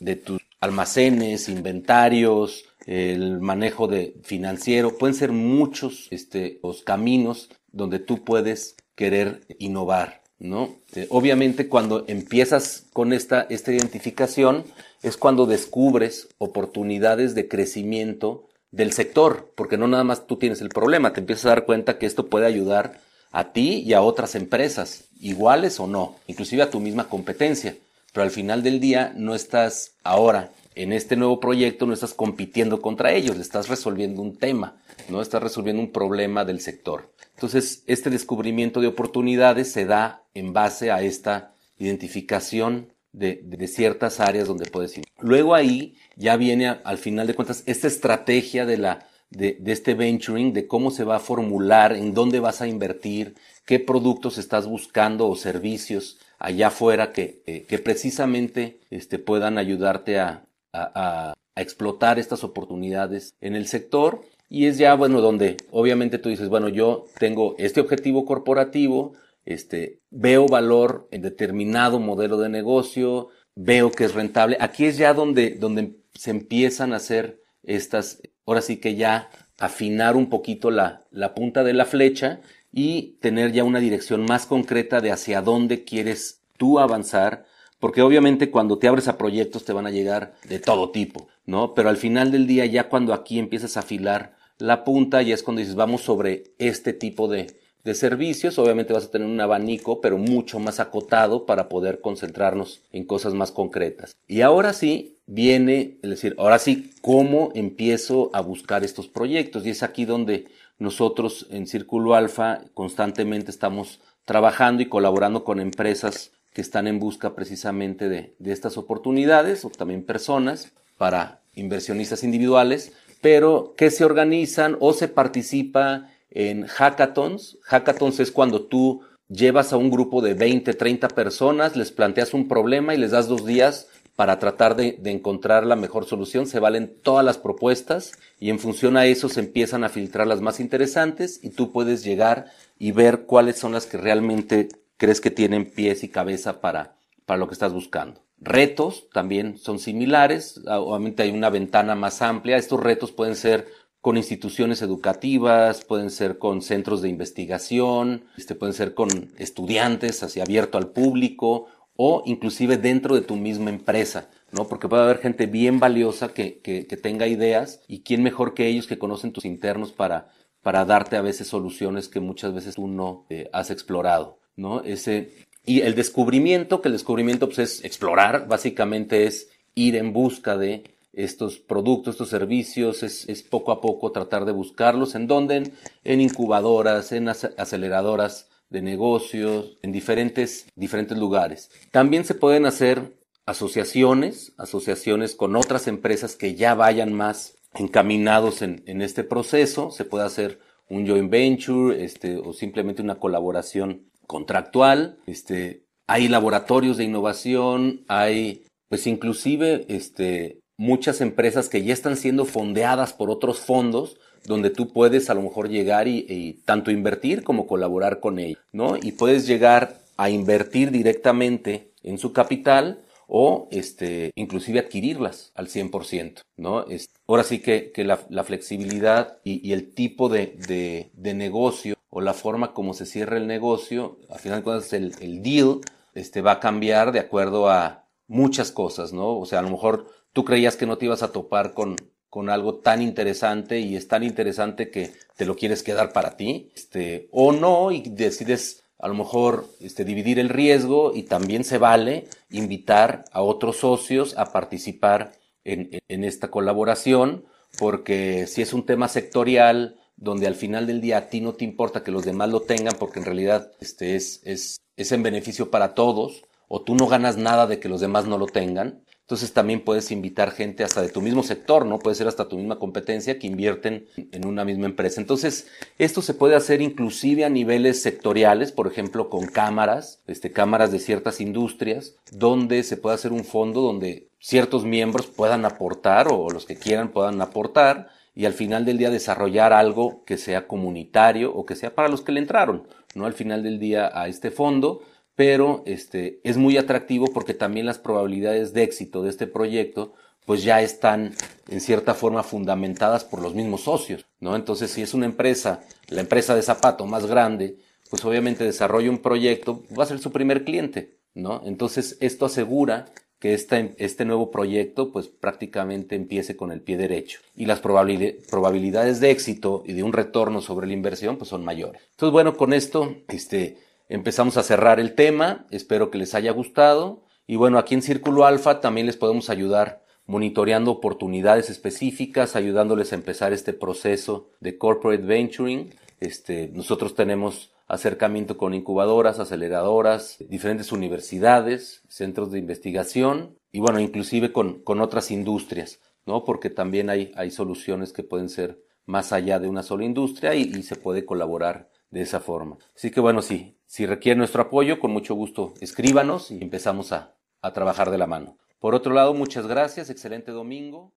de 0.00 0.16
tus 0.16 0.40
almacenes, 0.60 1.48
inventarios, 1.48 2.64
el 2.86 3.40
manejo 3.40 3.88
de 3.88 4.14
financiero, 4.22 4.96
pueden 4.96 5.14
ser 5.14 5.32
muchos 5.32 6.06
este, 6.10 6.60
los 6.62 6.82
caminos 6.82 7.50
donde 7.72 7.98
tú 7.98 8.24
puedes 8.24 8.76
querer 8.94 9.40
innovar. 9.58 10.22
¿No? 10.38 10.76
Eh, 10.94 11.06
obviamente 11.10 11.68
cuando 11.68 12.04
empiezas 12.08 12.84
con 12.92 13.12
esta, 13.12 13.46
esta 13.48 13.72
identificación 13.72 14.64
es 15.02 15.16
cuando 15.16 15.46
descubres 15.46 16.28
oportunidades 16.38 17.34
de 17.34 17.48
crecimiento 17.48 18.46
del 18.70 18.92
sector, 18.92 19.52
porque 19.54 19.78
no 19.78 19.88
nada 19.88 20.04
más 20.04 20.26
tú 20.26 20.36
tienes 20.36 20.60
el 20.60 20.68
problema, 20.68 21.12
te 21.12 21.20
empiezas 21.20 21.46
a 21.46 21.50
dar 21.50 21.64
cuenta 21.64 21.98
que 21.98 22.06
esto 22.06 22.26
puede 22.26 22.46
ayudar 22.46 23.00
a 23.32 23.52
ti 23.52 23.82
y 23.86 23.92
a 23.94 24.02
otras 24.02 24.34
empresas, 24.34 25.04
iguales 25.20 25.80
o 25.80 25.86
no, 25.86 26.16
inclusive 26.26 26.62
a 26.62 26.70
tu 26.70 26.80
misma 26.80 27.08
competencia, 27.08 27.76
pero 28.12 28.24
al 28.24 28.30
final 28.30 28.62
del 28.62 28.80
día 28.80 29.12
no 29.16 29.34
estás 29.34 29.92
ahora 30.02 30.50
en 30.76 30.92
este 30.92 31.16
nuevo 31.16 31.40
proyecto, 31.40 31.86
no 31.86 31.94
estás 31.94 32.14
compitiendo 32.14 32.80
contra 32.82 33.12
ellos, 33.12 33.34
le 33.34 33.42
estás 33.42 33.68
resolviendo 33.68 34.20
un 34.20 34.36
tema, 34.36 34.76
no 35.08 35.22
estás 35.22 35.42
resolviendo 35.42 35.82
un 35.82 35.90
problema 35.90 36.44
del 36.44 36.60
sector. 36.60 37.12
Entonces, 37.34 37.82
este 37.86 38.10
descubrimiento 38.10 38.80
de 38.80 38.86
oportunidades 38.86 39.72
se 39.72 39.86
da 39.86 40.22
en 40.34 40.52
base 40.52 40.90
a 40.90 41.02
esta 41.02 41.54
identificación 41.78 42.92
de, 43.12 43.40
de, 43.42 43.66
ciertas 43.68 44.20
áreas 44.20 44.46
donde 44.46 44.70
puedes 44.70 44.98
ir. 44.98 45.04
Luego 45.18 45.54
ahí 45.54 45.96
ya 46.16 46.36
viene 46.36 46.68
al 46.68 46.98
final 46.98 47.26
de 47.26 47.34
cuentas 47.34 47.62
esta 47.64 47.86
estrategia 47.86 48.66
de, 48.66 48.76
la, 48.76 49.06
de, 49.30 49.56
de, 49.58 49.72
este 49.72 49.94
venturing, 49.94 50.52
de 50.52 50.66
cómo 50.66 50.90
se 50.90 51.04
va 51.04 51.16
a 51.16 51.20
formular, 51.20 51.94
en 51.94 52.12
dónde 52.12 52.40
vas 52.40 52.60
a 52.60 52.68
invertir, 52.68 53.34
qué 53.64 53.80
productos 53.80 54.36
estás 54.36 54.66
buscando 54.66 55.26
o 55.28 55.36
servicios 55.36 56.18
allá 56.38 56.66
afuera 56.66 57.12
que, 57.12 57.42
eh, 57.46 57.64
que 57.66 57.78
precisamente 57.78 58.80
este, 58.90 59.18
puedan 59.18 59.56
ayudarte 59.56 60.20
a, 60.20 60.45
a, 60.72 61.34
a 61.54 61.60
explotar 61.60 62.18
estas 62.18 62.44
oportunidades 62.44 63.34
en 63.40 63.56
el 63.56 63.66
sector 63.66 64.20
y 64.48 64.66
es 64.66 64.78
ya, 64.78 64.94
bueno, 64.94 65.20
donde 65.20 65.56
obviamente 65.70 66.18
tú 66.18 66.28
dices, 66.28 66.48
bueno, 66.48 66.68
yo 66.68 67.06
tengo 67.18 67.56
este 67.58 67.80
objetivo 67.80 68.24
corporativo, 68.24 69.14
este, 69.44 70.00
veo 70.10 70.46
valor 70.46 71.08
en 71.10 71.22
determinado 71.22 71.98
modelo 71.98 72.38
de 72.38 72.48
negocio, 72.48 73.28
veo 73.54 73.90
que 73.90 74.04
es 74.04 74.14
rentable. 74.14 74.56
Aquí 74.60 74.84
es 74.84 74.98
ya 74.98 75.14
donde, 75.14 75.50
donde 75.50 75.96
se 76.14 76.30
empiezan 76.30 76.92
a 76.92 76.96
hacer 76.96 77.40
estas, 77.64 78.20
ahora 78.44 78.60
sí 78.60 78.76
que 78.76 78.94
ya 78.94 79.30
afinar 79.58 80.16
un 80.16 80.28
poquito 80.28 80.70
la, 80.70 81.02
la 81.10 81.34
punta 81.34 81.64
de 81.64 81.72
la 81.72 81.86
flecha 81.86 82.40
y 82.72 83.16
tener 83.20 83.52
ya 83.52 83.64
una 83.64 83.80
dirección 83.80 84.24
más 84.26 84.46
concreta 84.46 85.00
de 85.00 85.10
hacia 85.10 85.40
dónde 85.42 85.84
quieres 85.84 86.42
tú 86.56 86.78
avanzar, 86.78 87.46
porque 87.86 88.02
obviamente 88.02 88.50
cuando 88.50 88.78
te 88.78 88.88
abres 88.88 89.06
a 89.06 89.16
proyectos 89.16 89.64
te 89.64 89.72
van 89.72 89.86
a 89.86 89.92
llegar 89.92 90.34
de 90.48 90.58
todo 90.58 90.90
tipo, 90.90 91.28
¿no? 91.44 91.72
Pero 91.72 91.88
al 91.88 91.96
final 91.96 92.32
del 92.32 92.48
día, 92.48 92.66
ya 92.66 92.88
cuando 92.88 93.14
aquí 93.14 93.38
empiezas 93.38 93.76
a 93.76 93.80
afilar 93.80 94.34
la 94.58 94.82
punta, 94.82 95.22
ya 95.22 95.34
es 95.34 95.44
cuando 95.44 95.60
dices, 95.60 95.76
vamos 95.76 96.00
sobre 96.00 96.50
este 96.58 96.92
tipo 96.92 97.28
de, 97.28 97.56
de 97.84 97.94
servicios, 97.94 98.58
obviamente 98.58 98.92
vas 98.92 99.04
a 99.04 99.10
tener 99.12 99.28
un 99.28 99.40
abanico, 99.40 100.00
pero 100.00 100.18
mucho 100.18 100.58
más 100.58 100.80
acotado 100.80 101.46
para 101.46 101.68
poder 101.68 102.00
concentrarnos 102.00 102.82
en 102.90 103.04
cosas 103.04 103.34
más 103.34 103.52
concretas. 103.52 104.16
Y 104.26 104.40
ahora 104.40 104.72
sí 104.72 105.18
viene, 105.26 105.98
es 106.02 106.10
decir, 106.10 106.34
ahora 106.38 106.58
sí, 106.58 106.90
¿cómo 107.02 107.52
empiezo 107.54 108.30
a 108.32 108.40
buscar 108.40 108.82
estos 108.82 109.06
proyectos? 109.06 109.64
Y 109.64 109.70
es 109.70 109.84
aquí 109.84 110.06
donde 110.06 110.48
nosotros 110.80 111.46
en 111.50 111.68
Círculo 111.68 112.16
Alfa 112.16 112.62
constantemente 112.74 113.52
estamos 113.52 114.00
trabajando 114.24 114.82
y 114.82 114.86
colaborando 114.86 115.44
con 115.44 115.60
empresas 115.60 116.32
que 116.56 116.62
están 116.62 116.86
en 116.86 116.98
busca 116.98 117.34
precisamente 117.34 118.08
de, 118.08 118.32
de 118.38 118.52
estas 118.52 118.78
oportunidades 118.78 119.66
o 119.66 119.68
también 119.68 120.06
personas 120.06 120.72
para 120.96 121.42
inversionistas 121.54 122.24
individuales 122.24 122.94
pero 123.20 123.74
que 123.76 123.90
se 123.90 124.04
organizan 124.04 124.76
o 124.80 124.92
se 124.92 125.08
participa 125.08 126.08
en 126.30 126.66
hackathons. 126.66 127.58
Hackathons 127.62 128.20
es 128.20 128.30
cuando 128.30 128.62
tú 128.62 129.02
llevas 129.28 129.72
a 129.72 129.76
un 129.76 129.90
grupo 129.90 130.22
de 130.22 130.34
20, 130.34 130.72
30 130.74 131.08
personas, 131.08 131.76
les 131.76 131.90
planteas 131.92 132.34
un 132.34 132.46
problema 132.48 132.94
y 132.94 132.98
les 132.98 133.10
das 133.10 133.26
dos 133.26 133.44
días 133.44 133.88
para 134.14 134.38
tratar 134.38 134.76
de, 134.76 134.98
encontrar 135.04 135.66
la 135.66 135.76
mejor 135.76 136.06
solución. 136.06 136.46
Se 136.46 136.60
valen 136.60 136.94
todas 137.02 137.24
las 137.24 137.36
propuestas 137.36 138.12
y 138.40 138.50
en 138.50 138.58
función 138.58 138.96
a 138.96 139.06
eso 139.06 139.28
se 139.28 139.40
empiezan 139.40 139.84
a 139.84 139.88
filtrar 139.88 140.26
las 140.26 140.40
más 140.40 140.60
interesantes 140.60 141.40
y 141.42 141.50
tú 141.50 141.72
puedes 141.72 142.02
llegar 142.02 142.46
y 142.78 142.92
ver 142.92 143.22
cuáles 143.26 143.58
son 143.58 143.72
las 143.72 143.86
que 143.86 143.98
realmente 143.98 144.68
crees 144.96 145.20
que 145.20 145.30
tienen 145.30 145.70
pies 145.70 146.04
y 146.04 146.08
cabeza 146.08 146.60
para, 146.60 146.96
para 147.24 147.38
lo 147.38 147.48
que 147.48 147.54
estás 147.54 147.72
buscando. 147.72 148.22
Retos 148.38 149.08
también 149.12 149.56
son 149.56 149.78
similares, 149.78 150.60
obviamente 150.66 151.22
hay 151.22 151.30
una 151.30 151.50
ventana 151.50 151.94
más 151.94 152.20
amplia. 152.20 152.58
Estos 152.58 152.80
retos 152.80 153.12
pueden 153.12 153.34
ser 153.34 153.66
con 154.02 154.16
instituciones 154.16 154.82
educativas, 154.82 155.84
pueden 155.84 156.10
ser 156.10 156.38
con 156.38 156.62
centros 156.62 157.02
de 157.02 157.08
investigación, 157.08 158.26
este, 158.36 158.54
pueden 158.54 158.74
ser 158.74 158.94
con 158.94 159.08
estudiantes, 159.38 160.22
así 160.22 160.40
abierto 160.40 160.78
al 160.78 160.90
público, 160.90 161.66
o 161.96 162.22
inclusive 162.26 162.76
dentro 162.76 163.14
de 163.14 163.22
tu 163.22 163.36
misma 163.36 163.70
empresa, 163.70 164.28
¿no? 164.52 164.68
Porque 164.68 164.86
puede 164.86 165.02
haber 165.02 165.18
gente 165.18 165.46
bien 165.46 165.80
valiosa 165.80 166.28
que, 166.28 166.60
que, 166.60 166.86
que 166.86 166.96
tenga 166.96 167.26
ideas 167.26 167.80
y 167.88 168.02
quién 168.02 168.22
mejor 168.22 168.54
que 168.54 168.68
ellos 168.68 168.86
que 168.86 168.98
conocen 168.98 169.32
tus 169.32 169.46
internos 169.46 169.92
para, 169.92 170.28
para 170.62 170.84
darte 170.84 171.16
a 171.16 171.22
veces 171.22 171.48
soluciones 171.48 172.08
que 172.08 172.20
muchas 172.20 172.52
veces 172.52 172.74
tú 172.76 172.86
no 172.86 173.24
eh, 173.30 173.48
has 173.52 173.70
explorado, 173.70 174.38
¿no? 174.56 174.82
Ese, 174.82 175.30
y 175.64 175.80
el 175.80 175.94
descubrimiento, 175.94 176.80
que 176.80 176.88
el 176.88 176.94
descubrimiento 176.94 177.46
pues, 177.46 177.58
es 177.58 177.84
explorar, 177.84 178.48
básicamente 178.48 179.26
es 179.26 179.50
ir 179.74 179.96
en 179.96 180.12
busca 180.12 180.56
de 180.56 180.84
estos 181.12 181.58
productos, 181.58 182.14
estos 182.14 182.28
servicios, 182.28 183.02
es, 183.02 183.28
es, 183.28 183.42
poco 183.42 183.72
a 183.72 183.80
poco 183.80 184.12
tratar 184.12 184.44
de 184.44 184.52
buscarlos. 184.52 185.14
¿En 185.14 185.26
dónde? 185.26 185.72
En, 186.04 186.20
incubadoras, 186.20 187.10
en 187.12 187.28
aceleradoras 187.28 188.48
de 188.68 188.82
negocios, 188.82 189.78
en 189.82 189.92
diferentes, 189.92 190.66
diferentes 190.76 191.16
lugares. 191.16 191.70
También 191.90 192.24
se 192.24 192.34
pueden 192.34 192.66
hacer 192.66 193.16
asociaciones, 193.46 194.52
asociaciones 194.58 195.34
con 195.34 195.56
otras 195.56 195.86
empresas 195.88 196.36
que 196.36 196.54
ya 196.54 196.74
vayan 196.74 197.12
más 197.12 197.56
encaminados 197.74 198.60
en, 198.60 198.82
en 198.86 199.00
este 199.00 199.24
proceso. 199.24 199.90
Se 199.90 200.04
puede 200.04 200.26
hacer 200.26 200.60
un 200.88 201.06
joint 201.06 201.30
venture, 201.30 202.04
este, 202.04 202.36
o 202.36 202.52
simplemente 202.52 203.02
una 203.02 203.18
colaboración 203.18 204.10
contractual. 204.26 205.18
Este, 205.26 205.82
hay 206.06 206.28
laboratorios 206.28 206.96
de 206.96 207.04
innovación, 207.04 208.04
hay, 208.08 208.64
pues 208.88 209.06
inclusive, 209.06 209.84
este, 209.88 210.60
muchas 210.76 211.20
empresas 211.20 211.68
que 211.68 211.82
ya 211.82 211.92
están 211.92 212.16
siendo 212.16 212.44
fondeadas 212.44 213.12
por 213.12 213.30
otros 213.30 213.60
fondos 213.60 214.18
donde 214.46 214.70
tú 214.70 214.92
puedes 214.92 215.28
a 215.30 215.34
lo 215.34 215.42
mejor 215.42 215.68
llegar 215.68 216.08
y, 216.08 216.60
tanto 216.64 216.90
invertir 216.90 217.42
como 217.42 217.66
colaborar 217.66 218.20
con 218.20 218.38
ellos, 218.38 218.60
¿no? 218.72 218.96
Y 218.96 219.12
puedes 219.12 219.46
llegar 219.46 219.98
a 220.16 220.30
invertir 220.30 220.90
directamente 220.90 221.90
en 222.02 222.18
su 222.18 222.32
capital 222.32 223.00
o 223.26 223.68
este, 223.72 224.30
inclusive 224.36 224.78
adquirirlas 224.78 225.50
al 225.54 225.66
100%, 225.66 226.42
¿no? 226.56 226.84
Ahora 227.26 227.42
sí 227.42 227.58
que, 227.58 227.90
que 227.90 228.04
la, 228.04 228.44
flexibilidad 228.44 229.38
y, 229.42 229.68
y 229.68 229.72
el 229.72 229.92
tipo 229.92 230.28
de, 230.28 230.56
de, 230.68 231.10
de, 231.12 231.34
negocio 231.34 231.95
o 232.16 232.22
la 232.22 232.32
forma 232.32 232.72
como 232.72 232.94
se 232.94 233.04
cierra 233.04 233.36
el 233.36 233.46
negocio, 233.46 234.16
al 234.30 234.38
final 234.38 234.60
de 234.60 234.64
cuentas 234.64 234.90
el, 234.94 235.12
el 235.20 235.42
deal 235.42 235.80
este, 236.14 236.40
va 236.40 236.52
a 236.52 236.60
cambiar 236.60 237.12
de 237.12 237.20
acuerdo 237.20 237.68
a 237.68 238.06
muchas 238.26 238.72
cosas, 238.72 239.12
¿no? 239.12 239.38
O 239.38 239.44
sea, 239.44 239.58
a 239.58 239.62
lo 239.62 239.68
mejor 239.68 240.06
tú 240.32 240.42
creías 240.42 240.76
que 240.76 240.86
no 240.86 240.96
te 240.96 241.04
ibas 241.04 241.22
a 241.22 241.30
topar 241.30 241.74
con, 241.74 241.94
con 242.30 242.48
algo 242.48 242.76
tan 242.76 243.02
interesante 243.02 243.80
y 243.80 243.96
es 243.96 244.08
tan 244.08 244.22
interesante 244.22 244.90
que 244.90 245.12
te 245.36 245.44
lo 245.44 245.56
quieres 245.56 245.82
quedar 245.82 246.14
para 246.14 246.38
ti, 246.38 246.72
este, 246.74 247.28
o 247.32 247.52
no, 247.52 247.92
y 247.92 248.00
decides 248.00 248.84
a 248.98 249.08
lo 249.08 249.14
mejor 249.14 249.66
este, 249.80 250.06
dividir 250.06 250.38
el 250.38 250.48
riesgo 250.48 251.12
y 251.14 251.24
también 251.24 251.64
se 251.64 251.76
vale 251.76 252.28
invitar 252.48 253.26
a 253.30 253.42
otros 253.42 253.76
socios 253.76 254.38
a 254.38 254.52
participar 254.52 255.32
en, 255.64 255.90
en 256.08 256.24
esta 256.24 256.48
colaboración, 256.50 257.44
porque 257.78 258.46
si 258.46 258.62
es 258.62 258.72
un 258.72 258.86
tema 258.86 259.08
sectorial, 259.08 259.98
donde 260.16 260.46
al 260.46 260.54
final 260.54 260.86
del 260.86 261.00
día 261.00 261.18
a 261.18 261.28
ti 261.28 261.40
no 261.40 261.54
te 261.54 261.64
importa 261.64 262.02
que 262.02 262.10
los 262.10 262.24
demás 262.24 262.50
lo 262.50 262.60
tengan, 262.60 262.96
porque 262.98 263.18
en 263.18 263.26
realidad 263.26 263.72
este 263.80 264.16
es, 264.16 264.40
es, 264.44 264.80
es 264.96 265.12
en 265.12 265.22
beneficio 265.22 265.70
para 265.70 265.94
todos, 265.94 266.44
o 266.68 266.82
tú 266.82 266.94
no 266.94 267.06
ganas 267.06 267.36
nada 267.36 267.66
de 267.66 267.78
que 267.78 267.88
los 267.88 268.00
demás 268.00 268.26
no 268.26 268.38
lo 268.38 268.46
tengan, 268.46 269.02
entonces 269.26 269.52
también 269.52 269.82
puedes 269.82 270.12
invitar 270.12 270.52
gente 270.52 270.84
hasta 270.84 271.02
de 271.02 271.08
tu 271.08 271.20
mismo 271.20 271.42
sector, 271.42 271.84
¿no? 271.84 271.98
Puede 271.98 272.14
ser 272.14 272.28
hasta 272.28 272.46
tu 272.46 272.56
misma 272.56 272.78
competencia 272.78 273.40
que 273.40 273.48
invierten 273.48 274.06
en 274.16 274.46
una 274.46 274.64
misma 274.64 274.86
empresa. 274.86 275.20
Entonces, 275.20 275.66
esto 275.98 276.22
se 276.22 276.32
puede 276.32 276.54
hacer 276.54 276.80
inclusive 276.80 277.44
a 277.44 277.48
niveles 277.48 278.00
sectoriales, 278.00 278.70
por 278.70 278.86
ejemplo, 278.86 279.28
con 279.28 279.46
cámaras, 279.46 280.22
este, 280.28 280.52
cámaras 280.52 280.92
de 280.92 281.00
ciertas 281.00 281.40
industrias, 281.40 282.14
donde 282.30 282.84
se 282.84 282.96
puede 282.96 283.16
hacer 283.16 283.32
un 283.32 283.42
fondo 283.42 283.80
donde 283.80 284.28
ciertos 284.38 284.84
miembros 284.84 285.26
puedan 285.26 285.64
aportar 285.64 286.28
o 286.30 286.48
los 286.48 286.64
que 286.64 286.76
quieran 286.76 287.10
puedan 287.10 287.40
aportar 287.40 288.10
y 288.36 288.44
al 288.44 288.52
final 288.52 288.84
del 288.84 288.98
día 288.98 289.10
desarrollar 289.10 289.72
algo 289.72 290.22
que 290.24 290.38
sea 290.38 290.68
comunitario 290.68 291.52
o 291.52 291.66
que 291.66 291.74
sea 291.74 291.92
para 291.94 292.08
los 292.08 292.20
que 292.20 292.30
le 292.30 292.40
entraron, 292.40 292.86
¿no? 293.16 293.26
Al 293.26 293.32
final 293.32 293.64
del 293.64 293.80
día 293.80 294.12
a 294.14 294.28
este 294.28 294.52
fondo 294.52 295.02
pero 295.36 295.82
este, 295.84 296.40
es 296.42 296.56
muy 296.56 296.78
atractivo 296.78 297.26
porque 297.32 297.54
también 297.54 297.86
las 297.86 297.98
probabilidades 297.98 298.72
de 298.72 298.82
éxito 298.82 299.22
de 299.22 299.30
este 299.30 299.46
proyecto 299.46 300.14
pues 300.46 300.64
ya 300.64 300.80
están 300.80 301.34
en 301.68 301.80
cierta 301.80 302.14
forma 302.14 302.42
fundamentadas 302.42 303.24
por 303.24 303.42
los 303.42 303.54
mismos 303.54 303.82
socios, 303.82 304.26
¿no? 304.40 304.54
Entonces, 304.54 304.92
si 304.92 305.02
es 305.02 305.12
una 305.12 305.26
empresa, 305.26 305.80
la 306.08 306.20
empresa 306.20 306.54
de 306.54 306.62
zapato 306.62 307.04
más 307.04 307.26
grande, 307.26 307.78
pues 308.08 308.24
obviamente 308.24 308.62
desarrolla 308.62 309.10
un 309.10 309.18
proyecto, 309.18 309.82
va 309.98 310.04
a 310.04 310.06
ser 310.06 310.20
su 310.20 310.30
primer 310.30 310.64
cliente, 310.64 311.18
¿no? 311.34 311.62
Entonces, 311.66 312.16
esto 312.20 312.46
asegura 312.46 313.06
que 313.38 313.52
este, 313.54 313.94
este 313.98 314.24
nuevo 314.24 314.50
proyecto 314.50 315.12
pues 315.12 315.28
prácticamente 315.28 316.16
empiece 316.16 316.56
con 316.56 316.72
el 316.72 316.80
pie 316.80 316.96
derecho 316.96 317.40
y 317.54 317.66
las 317.66 317.80
probabilidades 317.80 319.20
de 319.20 319.30
éxito 319.30 319.82
y 319.86 319.92
de 319.92 320.02
un 320.02 320.12
retorno 320.12 320.62
sobre 320.62 320.86
la 320.86 320.94
inversión 320.94 321.36
pues 321.36 321.50
son 321.50 321.64
mayores. 321.64 322.02
Entonces, 322.12 322.32
bueno, 322.32 322.56
con 322.56 322.72
esto, 322.72 323.16
este, 323.28 323.78
empezamos 324.08 324.56
a 324.56 324.62
cerrar 324.62 325.00
el 325.00 325.14
tema. 325.14 325.66
Espero 325.70 326.10
que 326.10 326.18
les 326.18 326.34
haya 326.34 326.52
gustado. 326.52 327.22
Y 327.46 327.56
bueno, 327.56 327.78
aquí 327.78 327.94
en 327.94 328.02
Círculo 328.02 328.44
Alfa 328.46 328.80
también 328.80 329.06
les 329.06 329.16
podemos 329.16 329.50
ayudar 329.50 330.02
monitoreando 330.26 330.90
oportunidades 330.90 331.70
específicas, 331.70 332.56
ayudándoles 332.56 333.12
a 333.12 333.16
empezar 333.16 333.52
este 333.52 333.72
proceso 333.72 334.48
de 334.60 334.76
corporate 334.76 335.24
venturing. 335.24 335.94
Este, 336.20 336.68
nosotros 336.72 337.14
tenemos 337.14 337.70
acercamiento 337.86 338.56
con 338.56 338.74
incubadoras, 338.74 339.38
aceleradoras, 339.38 340.38
diferentes 340.48 340.92
universidades, 340.92 342.02
centros 342.08 342.50
de 342.50 342.58
investigación 342.58 343.58
y 343.70 343.80
bueno, 343.80 344.00
inclusive 344.00 344.52
con, 344.52 344.82
con 344.82 345.00
otras 345.00 345.30
industrias, 345.30 346.00
¿no? 346.24 346.44
Porque 346.44 346.70
también 346.70 347.10
hay, 347.10 347.32
hay 347.36 347.50
soluciones 347.50 348.12
que 348.12 348.24
pueden 348.24 348.48
ser 348.48 348.82
más 349.04 349.32
allá 349.32 349.58
de 349.60 349.68
una 349.68 349.82
sola 349.82 350.04
industria 350.04 350.54
y, 350.54 350.82
se 350.82 350.96
puede 350.96 351.24
colaborar 351.24 351.90
de 352.10 352.22
esa 352.22 352.40
forma. 352.40 352.78
Así 352.94 353.10
que 353.10 353.20
bueno, 353.20 353.40
sí, 353.40 353.78
si 353.86 354.04
requiere 354.04 354.36
nuestro 354.36 354.62
apoyo, 354.62 354.98
con 354.98 355.12
mucho 355.12 355.34
gusto 355.34 355.74
escríbanos 355.80 356.50
y 356.50 356.60
empezamos 356.60 357.12
a, 357.12 357.36
a 357.62 357.72
trabajar 357.72 358.10
de 358.10 358.18
la 358.18 358.26
mano. 358.26 358.58
Por 358.80 358.94
otro 358.94 359.14
lado, 359.14 359.32
muchas 359.32 359.66
gracias, 359.66 360.10
excelente 360.10 360.50
domingo. 360.50 361.14